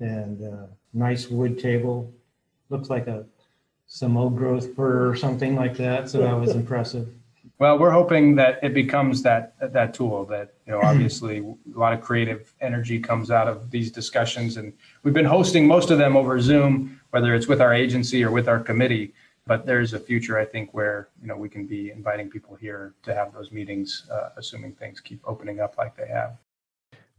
And 0.00 0.54
uh, 0.54 0.66
nice 0.92 1.28
wood 1.28 1.58
table. 1.58 2.12
Looks 2.70 2.90
like 2.90 3.06
a 3.06 3.26
some 3.86 4.16
old 4.16 4.36
growth 4.36 4.74
fir 4.74 5.08
or 5.08 5.14
something 5.14 5.54
like 5.54 5.76
that. 5.76 6.08
So 6.08 6.18
that 6.18 6.32
was 6.32 6.50
impressive. 6.62 7.08
Well, 7.60 7.78
we're 7.78 7.92
hoping 7.92 8.34
that 8.34 8.58
it 8.62 8.74
becomes 8.74 9.22
that 9.22 9.54
that 9.60 9.94
tool 9.94 10.24
that 10.26 10.54
you 10.66 10.72
know 10.72 10.80
obviously 10.82 11.38
a 11.38 11.78
lot 11.78 11.92
of 11.92 12.00
creative 12.00 12.52
energy 12.60 12.98
comes 12.98 13.30
out 13.30 13.46
of 13.46 13.70
these 13.70 13.92
discussions 13.92 14.56
and 14.56 14.72
we've 15.02 15.14
been 15.14 15.24
hosting 15.24 15.66
most 15.66 15.90
of 15.90 15.98
them 15.98 16.16
over 16.16 16.40
Zoom 16.40 17.00
whether 17.10 17.34
it's 17.34 17.46
with 17.46 17.60
our 17.60 17.72
agency 17.72 18.24
or 18.24 18.32
with 18.32 18.48
our 18.48 18.58
committee 18.58 19.14
but 19.46 19.66
there's 19.66 19.92
a 19.92 20.00
future 20.00 20.38
I 20.38 20.44
think 20.44 20.74
where 20.74 21.08
you 21.20 21.28
know 21.28 21.36
we 21.36 21.48
can 21.48 21.66
be 21.66 21.90
inviting 21.90 22.28
people 22.28 22.56
here 22.56 22.94
to 23.04 23.14
have 23.14 23.32
those 23.32 23.52
meetings 23.52 24.06
uh, 24.10 24.30
assuming 24.36 24.72
things 24.72 25.00
keep 25.00 25.20
opening 25.24 25.60
up 25.60 25.78
like 25.78 25.96
they 25.96 26.08
have. 26.08 26.36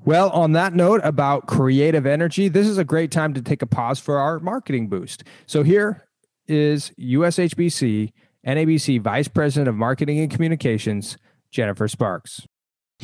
Well, 0.04 0.30
on 0.32 0.52
that 0.52 0.74
note 0.74 1.00
about 1.06 1.48
creative 1.48 2.06
energy, 2.06 2.50
this 2.50 2.68
is 2.68 2.78
a 2.78 2.84
great 2.84 3.12
time 3.12 3.34
to 3.34 3.42
take 3.42 3.62
a 3.62 3.66
pause 3.66 3.98
for 3.98 4.18
our 4.18 4.40
marketing 4.40 4.90
boost. 4.90 5.24
So 5.46 5.64
here 5.64 6.06
is 6.48 6.92
USHBC 7.00 8.12
NABC 8.46 9.02
Vice 9.02 9.28
President 9.28 9.68
of 9.68 9.76
Marketing 9.76 10.20
and 10.20 10.30
Communications, 10.30 11.18
Jennifer 11.50 11.88
Sparks. 11.88 12.46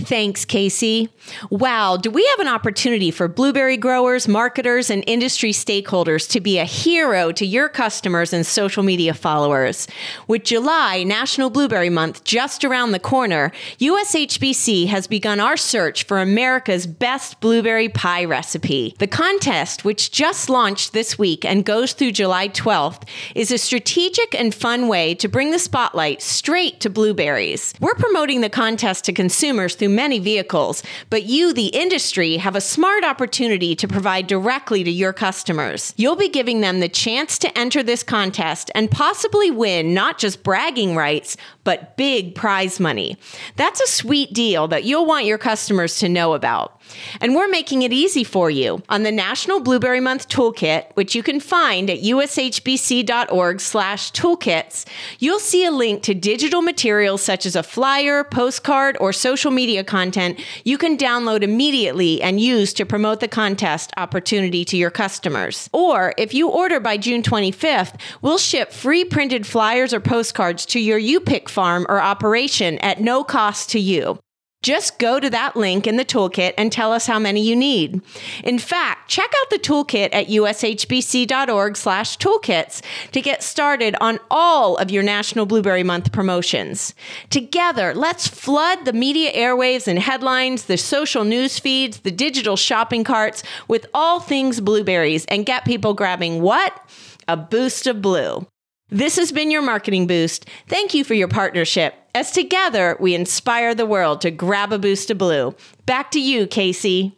Thanks, 0.06 0.46
Kasey. 0.46 1.10
Wow, 1.50 1.98
do 1.98 2.10
we 2.10 2.26
have 2.28 2.40
an 2.40 2.48
opportunity 2.48 3.12
for 3.12 3.28
blueberry 3.28 3.78
growers, 3.78 4.28
marketers, 4.28 4.90
and 4.90 5.04
industry 5.06 5.52
stakeholders 5.52 6.28
to 6.32 6.42
be 6.42 6.58
a 6.58 6.66
hero 6.66 7.32
to 7.34 7.46
your 7.46 7.70
customers 7.70 8.34
and 8.34 8.46
social 8.46 8.82
media 8.82 9.14
followers? 9.14 9.88
With 10.28 10.44
July, 10.44 11.04
National 11.04 11.50
Blueberry 11.50 11.90
Month, 11.90 12.24
just 12.24 12.66
around 12.66 12.92
the 12.92 13.00
corner, 13.00 13.52
USHBC 13.80 14.88
has 14.88 15.06
begun 15.08 15.40
our 15.40 15.56
search 15.56 16.06
for 16.06 16.20
America's 16.20 16.88
best 16.88 17.40
blueberry 17.40 17.90
pie 17.90 18.26
recipe. 18.26 18.96
The 18.98 19.08
contest, 19.08 19.86
which 19.86 20.12
just 20.12 20.50
launched 20.50 20.94
this 20.94 21.20
week 21.20 21.46
and 21.46 21.64
goes 21.64 21.94
through 21.94 22.14
July 22.14 22.50
12th, 22.50 23.08
is 23.36 23.52
a 23.52 23.58
strategic 23.58 24.34
and 24.34 24.54
fun 24.54 24.88
way 24.88 25.14
to 25.16 25.28
bring 25.28 25.52
the 25.52 25.60
spotlight 25.60 26.22
straight 26.22 26.80
to 26.80 26.90
blueberries. 26.90 27.74
We're 27.80 27.96
promoting 27.96 28.42
the 28.42 28.50
contest 28.50 29.06
to 29.06 29.14
consumers 29.14 29.76
through 29.76 29.90
many 29.96 30.20
vehicles, 30.20 30.84
but 31.10 31.24
you, 31.24 31.54
the 31.54 31.68
industry, 31.68 32.38
have 32.38 32.56
a 32.56 32.62
smart 32.62 33.04
opportunity 33.04 33.76
to 33.76 33.88
provide 33.88 34.28
directly 34.28 34.84
to 34.84 34.92
your 34.92 35.14
customers. 35.14 35.94
You'll 35.98 36.16
be 36.16 36.30
giving 36.30 36.62
them 36.62 36.80
the 36.80 36.90
chance 36.90 37.38
to 37.40 37.58
enter 37.58 37.84
this 37.84 38.04
contest 38.04 38.72
and 38.74 38.90
possibly 38.90 39.52
win 39.52 39.94
not 39.94 40.18
just 40.18 40.44
bragging 40.44 40.96
rights, 40.96 41.38
but 41.64 41.96
big 41.98 42.36
prize 42.36 42.80
money. 42.80 43.18
That's 43.56 43.82
a 43.82 43.88
sweet 43.88 44.34
deal 44.34 44.68
that 44.70 44.84
you'll 44.84 45.06
want 45.06 45.26
your 45.26 45.38
customers 45.38 46.00
to 46.00 46.10
know 46.10 46.34
about. 46.34 46.81
And 47.20 47.36
we're 47.36 47.48
making 47.48 47.82
it 47.82 47.94
easy 47.94 48.24
for 48.24 48.50
you. 48.50 48.82
On 48.90 49.04
the 49.04 49.12
National 49.12 49.60
Blueberry 49.60 50.00
Month 50.00 50.28
Toolkit, 50.30 50.96
which 50.96 51.16
you 51.16 51.24
can 51.24 51.40
find 51.40 51.90
at 51.90 52.00
ushbc.org 52.00 53.60
slash 53.60 54.12
toolkits, 54.12 54.86
you'll 55.20 55.40
see 55.40 55.66
a 55.66 55.72
link 55.72 56.04
to 56.04 56.14
digital 56.14 56.62
materials 56.62 57.22
such 57.22 57.46
as 57.46 57.56
a 57.56 57.64
flyer, 57.64 58.24
postcard, 58.24 58.98
or 59.00 59.14
social 59.14 59.52
media 59.52 59.84
content 59.84 60.40
you 60.64 60.78
can 60.78 60.98
download 60.98 61.44
immediately 61.44 62.22
and 62.22 62.40
use 62.40 62.74
to 62.74 62.86
promote 62.86 63.20
the 63.20 63.28
contest 63.28 63.92
opportunity 63.98 64.66
to 64.66 64.78
your 64.78 64.92
customers. 64.92 65.70
Or 65.74 66.14
if 66.18 66.34
you 66.34 66.50
order 66.50 66.80
by 66.80 66.98
June 66.98 67.24
25th, 67.24 68.00
we'll 68.22 68.38
ship 68.38 68.72
free 68.72 69.06
printed 69.06 69.46
flyers 69.46 69.94
or 69.94 70.00
postcards 70.00 70.66
to 70.68 70.80
your 70.80 71.00
UPick 71.00 71.50
farm 71.50 71.86
or 71.90 72.02
operation 72.02 72.78
at 72.80 73.02
no 73.02 73.24
cost 73.24 73.70
to 73.72 73.80
you. 73.80 74.20
Just 74.62 75.00
go 75.00 75.20
to 75.20 75.28
that 75.32 75.56
link 75.56 75.88
in 75.88 75.98
the 75.98 76.06
toolkit 76.06 76.54
and 76.56 76.72
tell 76.72 76.94
us 76.94 77.08
how 77.08 77.18
many 77.18 77.42
you 77.42 77.56
need. 77.56 78.00
In 78.44 78.60
fact, 78.60 79.10
check 79.10 79.32
out 79.42 79.50
the 79.50 79.58
toolkit 79.58 80.10
at 80.14 80.28
ushbc.org 80.28 81.76
slash 81.76 82.18
toolkits 82.20 82.84
to 83.12 83.22
get 83.22 83.42
started 83.42 83.96
on 84.00 84.20
all 84.30 84.78
of 84.78 84.92
your 84.92 85.02
National 85.02 85.48
Blueberry 85.48 85.82
Month 85.82 86.12
promotions. 86.12 86.94
Together, 87.32 87.96
let's 87.96 88.28
flood 88.28 88.86
the 88.86 88.94
media 88.94 89.34
airwaves 89.34 89.88
and 89.88 89.98
headlines, 89.98 90.66
the 90.66 90.78
social 90.78 91.24
news 91.24 91.58
feeds, 91.58 92.02
the 92.02 92.12
digital 92.12 92.56
shopping 92.56 93.04
carts 93.04 93.42
with 93.68 93.88
all 93.96 94.20
things 94.20 94.62
blueberries 94.62 95.26
and 95.26 95.48
get 95.48 95.66
people 95.66 95.96
grabbing 95.96 96.40
what? 96.40 96.88
A 97.28 97.36
boost 97.36 97.88
of 97.88 98.00
blue. 98.00 98.46
This 98.92 99.16
has 99.16 99.32
been 99.32 99.50
your 99.52 99.62
marketing 99.62 100.06
boost. 100.06 100.50
Thank 100.68 100.94
you 100.94 101.06
for 101.06 101.14
your 101.14 101.30
partnership. 101.30 101.96
As 102.14 102.34
together, 102.34 102.98
we 103.00 103.16
inspire 103.16 103.74
the 103.74 103.86
world 103.86 104.20
to 104.22 104.32
grab 104.32 104.74
a 104.74 104.78
boost 104.78 105.10
of 105.10 105.18
blue. 105.18 105.56
Back 105.86 106.12
to 106.12 106.20
you, 106.20 106.46
Kasey. 106.46 107.14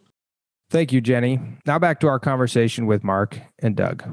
Thank 0.69 0.91
you, 0.91 1.01
Jenny. 1.01 1.39
Now 1.65 1.79
back 1.79 1.99
to 2.01 2.07
our 2.07 2.19
conversation 2.19 2.85
with 2.85 3.03
Mark 3.03 3.39
and 3.59 3.75
Doug. 3.75 4.03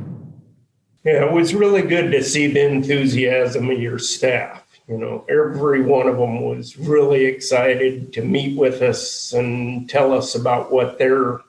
Yeah, 1.04 1.26
it 1.26 1.32
was 1.32 1.54
really 1.54 1.82
good 1.82 2.10
to 2.12 2.22
see 2.22 2.46
the 2.46 2.66
enthusiasm 2.66 3.68
of 3.68 3.78
your 3.78 3.98
staff. 3.98 4.64
You 4.88 4.96
know, 4.96 5.26
every 5.28 5.82
one 5.82 6.08
of 6.08 6.16
them 6.16 6.40
was 6.40 6.78
really 6.78 7.26
excited 7.26 8.12
to 8.14 8.22
meet 8.22 8.56
with 8.58 8.80
us 8.80 9.34
and 9.34 9.88
tell 9.88 10.14
us 10.14 10.34
about 10.34 10.72
what 10.72 10.98
they're 10.98 11.40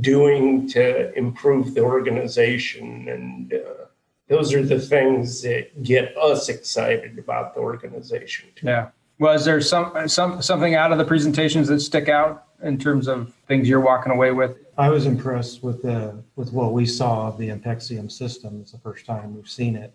doing 0.00 0.68
to 0.68 1.16
improve 1.16 1.74
the 1.74 1.80
organization 1.80 3.08
and 3.08 3.54
uh, 3.54 3.85
those 4.28 4.52
are 4.52 4.62
the 4.62 4.80
things 4.80 5.42
that 5.42 5.82
get 5.82 6.16
us 6.16 6.48
excited 6.48 7.18
about 7.18 7.54
the 7.54 7.60
organization. 7.60 8.48
Too. 8.56 8.66
Yeah. 8.66 8.88
Was 9.18 9.44
there 9.44 9.60
some 9.60 10.08
some 10.08 10.42
something 10.42 10.74
out 10.74 10.92
of 10.92 10.98
the 10.98 11.04
presentations 11.04 11.68
that 11.68 11.80
stick 11.80 12.08
out 12.08 12.44
in 12.62 12.78
terms 12.78 13.08
of 13.08 13.32
things 13.48 13.68
you're 13.68 13.80
walking 13.80 14.12
away 14.12 14.32
with? 14.32 14.58
I 14.76 14.90
was 14.90 15.06
impressed 15.06 15.62
with 15.62 15.82
the 15.82 16.22
with 16.34 16.52
what 16.52 16.72
we 16.72 16.84
saw 16.84 17.28
of 17.28 17.38
the 17.38 17.48
Impexium 17.48 18.12
system. 18.12 18.60
It's 18.60 18.72
the 18.72 18.78
first 18.78 19.06
time 19.06 19.34
we've 19.34 19.48
seen 19.48 19.74
it, 19.74 19.94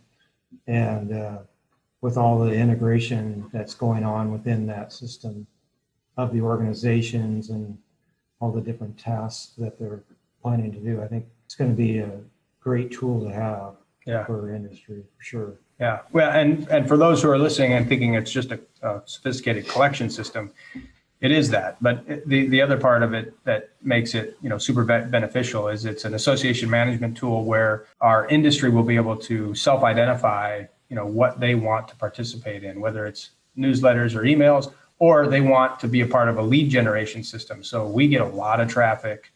and 0.66 1.14
uh, 1.14 1.38
with 2.02 2.18
all 2.18 2.40
the 2.40 2.52
integration 2.52 3.48
that's 3.54 3.76
going 3.76 4.04
on 4.04 4.32
within 4.32 4.66
that 4.68 4.92
system 4.92 5.46
of 6.18 6.34
the 6.34 6.42
organizations 6.42 7.52
and 7.52 7.78
all 8.40 8.52
the 8.52 8.62
different 8.62 8.98
tasks 8.98 9.54
that 9.58 9.78
they're 9.78 10.04
planning 10.42 10.72
to 10.72 10.80
do, 10.80 11.02
I 11.04 11.08
think 11.08 11.28
it's 11.46 11.54
going 11.54 11.70
to 11.70 11.78
be 11.78 12.00
a 12.00 12.12
great 12.60 12.92
tool 12.92 13.24
to 13.24 13.32
have 13.32 13.76
yeah. 14.06 14.26
for 14.26 14.42
the 14.42 14.56
industry, 14.56 15.04
for 15.18 15.24
sure. 15.24 15.60
Yeah. 15.80 16.00
Well, 16.12 16.32
and 16.32 16.68
and 16.70 16.88
for 16.88 16.98
those 16.98 17.22
who 17.22 17.30
are 17.30 17.38
listening 17.38 17.74
and 17.74 17.88
thinking 17.88 18.14
it's 18.14 18.32
just 18.32 18.52
a, 18.52 18.60
a 18.82 19.02
sophisticated 19.06 19.68
collection 19.68 20.10
system, 20.10 20.52
it 21.22 21.32
is 21.32 21.50
that. 21.52 21.82
But 21.82 22.06
the 22.28 22.48
the 22.48 22.62
other 22.62 22.78
part 22.78 23.04
of 23.04 23.14
it 23.14 23.34
that 23.46 23.70
makes 23.82 24.14
it 24.14 24.38
you 24.42 24.50
know 24.50 24.58
super 24.58 24.84
beneficial 24.84 25.68
is 25.68 25.86
it's 25.86 26.06
an 26.06 26.14
association 26.14 26.70
management 26.70 27.18
tool 27.18 27.46
where 27.46 27.86
our 28.00 28.28
industry 28.28 28.70
will 28.70 28.84
be 28.84 28.96
able 28.96 29.16
to 29.18 29.56
self-identify 29.56 30.66
you 30.90 30.96
know 30.96 31.06
what 31.06 31.40
they 31.40 31.56
want 31.56 31.88
to 31.88 31.96
participate 31.96 32.64
in, 32.64 32.80
whether 32.80 33.06
it's 33.06 33.32
newsletters 33.58 34.16
or 34.16 34.22
emails, 34.22 34.74
or 35.00 35.28
they 35.28 35.42
want 35.42 35.80
to 35.80 35.88
be 35.88 36.02
a 36.02 36.08
part 36.08 36.30
of 36.30 36.38
a 36.38 36.42
lead 36.42 36.70
generation 36.70 37.24
system. 37.24 37.64
So 37.64 37.88
we 37.88 38.08
get 38.08 38.22
a 38.22 38.26
lot 38.26 38.60
of 38.60 38.70
traffic, 38.70 39.32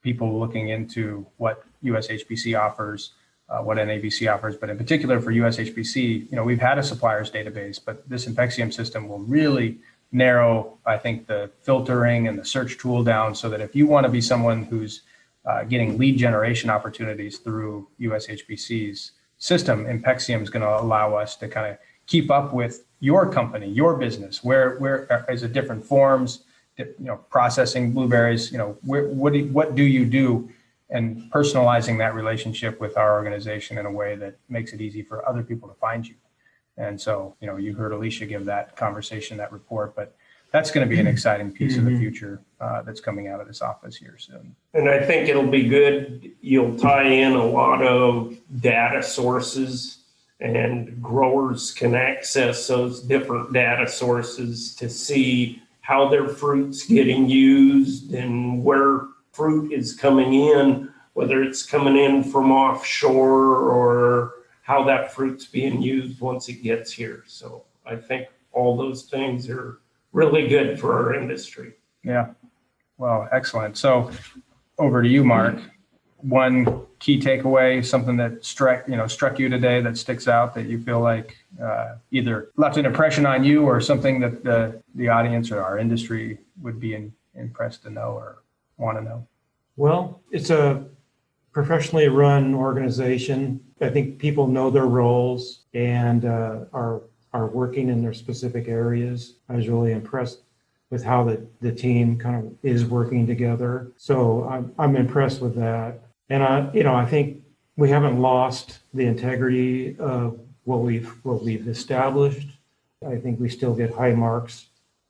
people 0.00 0.38
looking 0.38 0.68
into 0.68 1.26
what 1.38 1.64
USHBC 1.82 2.58
offers 2.58 3.12
uh, 3.52 3.62
what 3.62 3.76
NABC 3.76 4.32
offers, 4.32 4.56
but 4.56 4.70
in 4.70 4.78
particular 4.78 5.20
for 5.20 5.30
USHBC, 5.30 6.30
you 6.30 6.36
know, 6.36 6.42
we've 6.42 6.60
had 6.60 6.78
a 6.78 6.82
suppliers 6.82 7.30
database, 7.30 7.78
but 7.84 8.08
this 8.08 8.26
Impexium 8.26 8.72
system 8.72 9.08
will 9.08 9.18
really 9.18 9.78
narrow, 10.10 10.78
I 10.86 10.96
think, 10.96 11.26
the 11.26 11.50
filtering 11.60 12.28
and 12.28 12.38
the 12.38 12.44
search 12.44 12.78
tool 12.78 13.04
down 13.04 13.34
so 13.34 13.50
that 13.50 13.60
if 13.60 13.76
you 13.76 13.86
want 13.86 14.04
to 14.04 14.10
be 14.10 14.22
someone 14.22 14.64
who's 14.64 15.02
uh, 15.44 15.64
getting 15.64 15.98
lead 15.98 16.16
generation 16.16 16.70
opportunities 16.70 17.38
through 17.38 17.88
USHBC's 18.00 19.12
system, 19.36 19.84
Impexium 19.84 20.42
is 20.42 20.48
going 20.48 20.62
to 20.62 20.80
allow 20.80 21.14
us 21.14 21.36
to 21.36 21.48
kind 21.48 21.70
of 21.70 21.78
keep 22.06 22.30
up 22.30 22.54
with 22.54 22.84
your 23.00 23.30
company, 23.30 23.68
your 23.68 23.96
business, 23.96 24.42
where 24.42 24.78
where 24.78 25.12
uh, 25.12 25.32
it 25.32 25.52
different 25.52 25.84
forms, 25.84 26.44
you 26.78 26.94
know, 27.00 27.16
processing 27.28 27.92
blueberries, 27.92 28.50
you 28.52 28.58
know, 28.58 28.78
where, 28.82 29.08
what 29.08 29.32
do, 29.32 29.44
what 29.48 29.74
do 29.74 29.82
you 29.82 30.04
do 30.04 30.48
and 30.92 31.30
personalizing 31.32 31.98
that 31.98 32.14
relationship 32.14 32.78
with 32.78 32.96
our 32.96 33.14
organization 33.14 33.78
in 33.78 33.86
a 33.86 33.90
way 33.90 34.14
that 34.14 34.36
makes 34.48 34.72
it 34.72 34.80
easy 34.80 35.02
for 35.02 35.26
other 35.28 35.42
people 35.42 35.68
to 35.68 35.74
find 35.74 36.06
you. 36.06 36.14
And 36.76 37.00
so, 37.00 37.34
you 37.40 37.46
know, 37.46 37.56
you 37.56 37.74
heard 37.74 37.92
Alicia 37.92 38.26
give 38.26 38.44
that 38.44 38.76
conversation, 38.76 39.36
that 39.38 39.52
report, 39.52 39.96
but 39.96 40.14
that's 40.52 40.70
going 40.70 40.86
to 40.86 40.94
be 40.94 41.00
an 41.00 41.06
exciting 41.06 41.50
piece 41.50 41.72
mm-hmm. 41.72 41.80
of 41.80 41.84
the 41.86 41.90
mm-hmm. 41.92 42.00
future 42.00 42.42
uh, 42.60 42.82
that's 42.82 43.00
coming 43.00 43.28
out 43.28 43.40
of 43.40 43.48
this 43.48 43.62
office 43.62 43.96
here 43.96 44.16
soon. 44.18 44.54
And 44.74 44.88
I 44.88 45.04
think 45.04 45.28
it'll 45.28 45.50
be 45.50 45.66
good. 45.66 46.30
You'll 46.42 46.78
tie 46.78 47.04
in 47.04 47.32
a 47.32 47.44
lot 47.44 47.82
of 47.82 48.36
data 48.60 49.02
sources, 49.02 49.98
and 50.40 51.02
growers 51.02 51.72
can 51.72 51.94
access 51.94 52.66
those 52.66 53.00
different 53.00 53.52
data 53.54 53.88
sources 53.88 54.74
to 54.76 54.90
see 54.90 55.62
how 55.80 56.08
their 56.08 56.28
fruit's 56.28 56.86
getting 56.86 57.28
used 57.28 58.12
and 58.12 58.62
where 58.62 59.06
fruit 59.32 59.72
is 59.72 59.94
coming 59.94 60.34
in, 60.34 60.90
whether 61.14 61.42
it's 61.42 61.64
coming 61.64 61.96
in 61.96 62.22
from 62.22 62.52
offshore 62.52 63.70
or 63.70 64.34
how 64.62 64.84
that 64.84 65.12
fruit's 65.12 65.46
being 65.46 65.82
used 65.82 66.20
once 66.20 66.48
it 66.48 66.62
gets 66.62 66.92
here. 66.92 67.24
So 67.26 67.64
I 67.84 67.96
think 67.96 68.28
all 68.52 68.76
those 68.76 69.04
things 69.04 69.48
are 69.48 69.80
really 70.12 70.48
good 70.48 70.78
for 70.78 70.94
our 70.94 71.14
industry. 71.14 71.74
Yeah. 72.04 72.28
Well, 72.98 73.28
excellent. 73.32 73.76
So 73.76 74.10
over 74.78 75.02
to 75.02 75.08
you, 75.08 75.24
Mark. 75.24 75.56
One 76.18 76.86
key 77.00 77.18
takeaway, 77.18 77.84
something 77.84 78.16
that 78.18 78.44
struck 78.44 78.86
you 78.86 78.96
know 78.96 79.08
struck 79.08 79.40
you 79.40 79.48
today 79.48 79.80
that 79.80 79.98
sticks 79.98 80.28
out 80.28 80.54
that 80.54 80.66
you 80.66 80.80
feel 80.80 81.00
like 81.00 81.36
uh, 81.60 81.96
either 82.12 82.50
left 82.56 82.76
an 82.76 82.86
impression 82.86 83.26
on 83.26 83.42
you 83.42 83.64
or 83.64 83.80
something 83.80 84.20
that 84.20 84.44
the 84.44 84.80
the 84.94 85.08
audience 85.08 85.50
or 85.50 85.60
our 85.60 85.78
industry 85.78 86.38
would 86.60 86.78
be 86.78 86.94
in, 86.94 87.12
impressed 87.34 87.82
to 87.82 87.90
know 87.90 88.12
or 88.12 88.42
want 88.78 88.98
to 88.98 89.04
know? 89.04 89.26
Well, 89.76 90.20
it's 90.30 90.50
a 90.50 90.84
professionally 91.52 92.08
run 92.08 92.54
organization. 92.54 93.60
I 93.80 93.88
think 93.88 94.18
people 94.18 94.46
know 94.46 94.70
their 94.70 94.86
roles 94.86 95.62
and 95.74 96.24
uh, 96.24 96.64
are 96.72 97.02
are 97.32 97.46
working 97.46 97.88
in 97.88 98.02
their 98.02 98.12
specific 98.12 98.68
areas. 98.68 99.36
I 99.48 99.54
was 99.54 99.68
really 99.68 99.92
impressed 99.92 100.42
with 100.90 101.02
how 101.02 101.24
the, 101.24 101.46
the 101.62 101.72
team 101.72 102.18
kind 102.18 102.36
of 102.36 102.52
is 102.62 102.84
working 102.84 103.26
together. 103.26 103.90
So 103.96 104.44
I'm, 104.44 104.70
I'm 104.78 104.94
impressed 104.94 105.40
with 105.40 105.54
that. 105.56 106.00
And 106.28 106.42
I, 106.42 106.70
you 106.74 106.82
know, 106.82 106.94
I 106.94 107.06
think 107.06 107.42
we 107.76 107.88
haven't 107.88 108.20
lost 108.20 108.80
the 108.92 109.06
integrity 109.06 109.96
of 109.98 110.38
what 110.64 110.80
we've 110.80 111.08
what 111.24 111.42
we've 111.42 111.66
established. 111.66 112.48
I 113.06 113.16
think 113.16 113.40
we 113.40 113.48
still 113.48 113.74
get 113.74 113.94
high 113.94 114.12
marks 114.12 114.66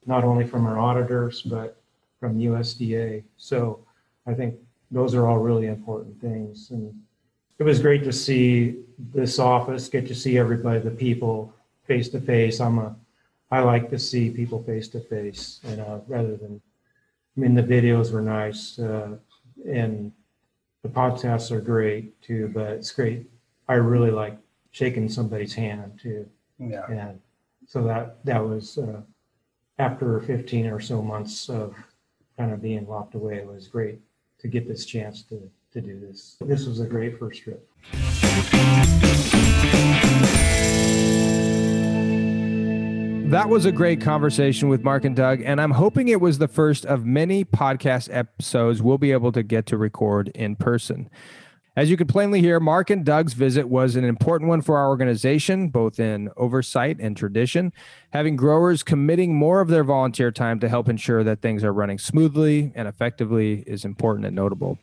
not 0.07 0.25
only 0.25 0.47
from 0.47 0.67
our 0.67 0.79
auditors, 0.79 1.43
but 1.43 1.82
from 2.23 2.39
USDA. 2.39 3.25
So 3.37 3.85
I 4.29 4.33
think 4.33 4.55
those 4.93 5.13
are 5.17 5.27
all 5.27 5.39
really 5.39 5.67
important 5.67 6.21
things. 6.21 6.71
And 6.71 6.95
it 7.59 7.65
was 7.65 7.81
great 7.81 8.05
to 8.05 8.13
see 8.13 8.77
this 9.13 9.41
office, 9.41 9.89
get 9.89 10.07
to 10.07 10.15
see 10.15 10.39
everybody, 10.39 10.79
the 10.79 10.93
people 10.93 11.53
face 11.83 12.09
to 12.11 12.21
face. 12.21 12.61
I'm 12.61 12.79
a, 12.79 12.95
I 13.51 13.59
like 13.59 13.91
to 13.91 13.99
see 13.99 14.31
people 14.31 14.63
face 14.63 14.87
to 14.91 15.01
face, 15.01 15.59
you 15.69 15.75
know, 15.75 16.05
rather 16.07 16.37
than, 16.37 16.63
I 17.37 17.41
mean, 17.41 17.55
the 17.57 17.63
videos 17.63 18.13
were 18.13 18.23
nice, 18.23 18.79
uh, 18.79 19.17
and 19.69 20.13
the 20.85 20.89
podcasts 20.89 21.51
are 21.51 21.61
great 21.61 22.23
too, 22.23 22.53
but 22.55 22.69
it's 22.69 22.93
great. 22.93 23.29
I 23.69 23.75
really 23.75 24.13
like 24.13 24.39
shaking 24.71 25.09
somebody's 25.09 25.55
hand 25.55 25.99
too. 26.01 26.29
Yeah. 26.61 26.87
And 26.89 27.21
so 27.67 27.83
that, 27.83 28.25
that 28.25 28.45
was, 28.45 28.79
uh, 28.79 29.01
after 29.81 30.21
15 30.21 30.67
or 30.67 30.79
so 30.79 31.03
months 31.03 31.49
of 31.49 31.75
kind 32.37 32.53
of 32.53 32.63
being 32.63 32.87
locked 32.87 33.15
away, 33.15 33.37
it 33.37 33.47
was 33.47 33.69
great 33.69 34.01
to 34.41 34.49
get 34.49 34.67
this 34.67 34.85
chance 34.85 35.23
to, 35.25 35.51
to 35.73 35.81
do 35.81 36.01
this. 36.01 36.37
This 36.41 36.67
was 36.67 36.81
a 36.81 36.87
great 36.87 37.19
first 37.19 37.43
trip. 37.43 37.69
That 43.31 43.49
was 43.49 43.65
a 43.65 43.73
great 43.73 44.03
conversation 44.03 44.69
with 44.69 44.83
Mark 44.83 45.07
and 45.07 45.17
Doug, 45.17 45.41
and 45.43 45.59
I'm 45.59 45.71
hoping 45.71 46.09
it 46.09 46.21
was 46.21 46.37
the 46.37 46.49
first 46.49 46.85
of 46.85 47.07
many 47.07 47.47
podcast 47.47 48.15
episodes 48.15 48.83
we'll 48.83 48.99
be 48.99 49.11
able 49.13 49.33
to 49.33 49.43
get 49.43 49.65
to 49.67 49.79
record 49.79 50.29
in 50.35 50.55
person. 50.55 51.09
As 51.75 51.89
you 51.89 51.97
can 51.97 52.07
plainly 52.07 52.43
hear, 52.43 52.61
Mark 52.61 52.91
and 52.91 53.03
Doug's 53.03 53.33
visit 53.33 53.67
was 53.67 53.97
an 53.97 54.05
important 54.05 54.51
one 54.51 54.61
for 54.61 54.77
our 54.77 54.89
organization, 54.89 55.69
both 55.69 55.99
in 55.99 56.29
oversight 56.37 56.99
and 57.01 57.17
tradition. 57.17 57.73
Having 58.13 58.37
growers 58.37 58.83
committing 58.83 59.35
more 59.35 59.63
of 59.63 59.69
their 59.69 59.83
volunteer 59.83 60.31
time 60.31 60.61
to 60.61 60.69
help 60.69 60.91
ensure 60.91 61.25
that 61.25 61.41
things 61.41 61.65
are 61.65 61.73
running 61.73 61.99
smoothly 61.99 62.73
and 62.75 62.87
effectively 62.87 63.65
is 63.67 63.87
important 63.87 64.27
and 64.27 64.37
notable. 64.37 64.79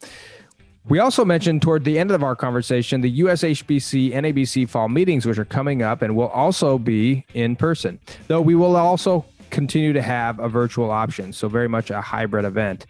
We 0.85 0.97
also 0.97 1.23
mentioned 1.23 1.61
toward 1.61 1.83
the 1.83 1.99
end 1.99 2.09
of 2.09 2.23
our 2.23 2.35
conversation 2.35 3.01
the 3.01 3.19
USHBC 3.19 4.11
NABC 4.13 4.67
fall 4.67 4.89
meetings, 4.89 5.27
which 5.27 5.37
are 5.37 5.45
coming 5.45 5.83
up 5.83 6.01
and 6.01 6.15
will 6.15 6.29
also 6.29 6.79
be 6.79 7.23
in 7.35 7.55
person, 7.55 7.99
though 8.25 8.41
we 8.41 8.55
will 8.55 8.75
also 8.75 9.25
continue 9.51 9.93
to 9.93 10.01
have 10.01 10.39
a 10.39 10.49
virtual 10.49 10.89
option. 10.89 11.33
So, 11.33 11.49
very 11.49 11.67
much 11.67 11.91
a 11.91 12.01
hybrid 12.01 12.45
event. 12.45 12.87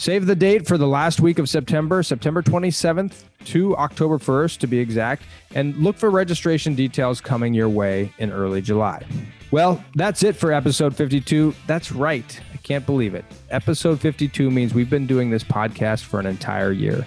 Save 0.00 0.24
the 0.24 0.34
date 0.34 0.66
for 0.66 0.78
the 0.78 0.86
last 0.86 1.20
week 1.20 1.38
of 1.38 1.46
September, 1.46 2.02
September 2.02 2.40
27th 2.40 3.24
to 3.44 3.76
October 3.76 4.16
1st 4.16 4.56
to 4.60 4.66
be 4.66 4.78
exact, 4.78 5.24
and 5.54 5.76
look 5.76 5.94
for 5.98 6.08
registration 6.08 6.74
details 6.74 7.20
coming 7.20 7.52
your 7.52 7.68
way 7.68 8.10
in 8.16 8.32
early 8.32 8.62
July. 8.62 9.04
Well, 9.50 9.84
that's 9.96 10.22
it 10.22 10.36
for 10.36 10.54
episode 10.54 10.96
52. 10.96 11.54
That's 11.66 11.92
right. 11.92 12.40
I 12.54 12.56
can't 12.56 12.86
believe 12.86 13.14
it. 13.14 13.26
Episode 13.50 14.00
52 14.00 14.50
means 14.50 14.72
we've 14.72 14.88
been 14.88 15.06
doing 15.06 15.28
this 15.28 15.44
podcast 15.44 16.04
for 16.04 16.18
an 16.18 16.24
entire 16.24 16.72
year. 16.72 17.06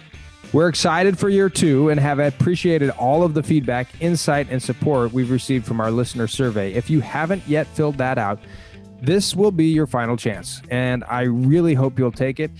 We're 0.53 0.69
excited 0.69 1.17
for 1.17 1.29
year 1.29 1.49
two 1.49 1.89
and 1.89 1.99
have 1.99 2.19
appreciated 2.19 2.91
all 2.91 3.23
of 3.23 3.33
the 3.33 3.41
feedback, 3.41 3.87
insight, 4.01 4.49
and 4.51 4.61
support 4.61 5.13
we've 5.13 5.31
received 5.31 5.65
from 5.65 5.81
our 5.81 5.89
listener 5.89 6.27
survey. 6.27 6.73
If 6.73 6.91
you 6.91 6.99
haven't 6.99 7.41
yet 7.47 7.65
filled 7.65 7.97
that 7.97 8.19
out, 8.19 8.37
this 9.01 9.35
will 9.35 9.51
be 9.51 9.65
your 9.65 9.87
final 9.87 10.15
chance, 10.15 10.61
and 10.69 11.03
I 11.05 11.23
really 11.23 11.73
hope 11.73 11.97
you'll 11.97 12.11
take 12.11 12.39
it. 12.39 12.51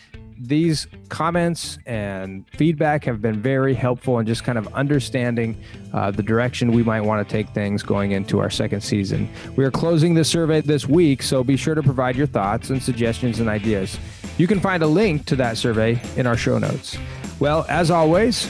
These 0.46 0.88
comments 1.08 1.78
and 1.86 2.46
feedback 2.58 3.06
have 3.06 3.22
been 3.22 3.42
very 3.42 3.74
helpful 3.74 4.20
in 4.20 4.26
just 4.26 4.44
kind 4.44 4.58
of 4.58 4.68
understanding 4.74 5.58
uh, 5.94 6.12
the 6.12 6.22
direction 6.22 6.74
we 6.74 6.84
might 6.84 7.00
want 7.00 7.26
to 7.26 7.32
take 7.32 7.48
things 7.52 7.82
going 7.82 8.12
into 8.12 8.40
our 8.40 8.50
second 8.50 8.82
season. 8.82 9.30
We 9.56 9.64
are 9.64 9.72
closing 9.72 10.16
the 10.16 10.26
survey 10.26 10.60
this 10.60 10.86
week, 10.86 11.24
so 11.24 11.46
be 11.46 11.56
sure 11.56 11.76
to 11.76 11.82
provide 11.82 12.18
your 12.18 12.28
thoughts 12.28 12.72
and 12.72 12.84
suggestions 12.84 13.40
and 13.40 13.48
ideas. 13.48 13.98
You 14.38 14.48
can 14.48 14.60
find 14.60 14.84
a 14.84 14.88
link 14.88 15.26
to 15.28 15.38
that 15.38 15.56
survey 15.56 16.02
in 16.18 16.28
our 16.28 16.36
show 16.36 16.58
notes. 16.58 16.98
Well, 17.40 17.66
as 17.70 17.90
always, 17.90 18.46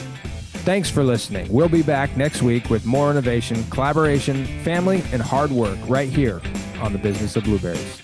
thanks 0.64 0.90
for 0.90 1.04
listening. 1.04 1.46
We'll 1.48 1.68
be 1.68 1.84
back 1.84 2.16
next 2.16 2.42
week 2.42 2.70
with 2.70 2.84
more 2.84 3.12
innovation, 3.12 3.62
collaboration, 3.70 4.46
family, 4.64 5.04
and 5.12 5.22
hard 5.22 5.52
work 5.52 5.78
right 5.86 6.08
here 6.08 6.42
on 6.80 6.92
the 6.92 6.98
business 6.98 7.36
of 7.36 7.44
blueberries. 7.44 8.02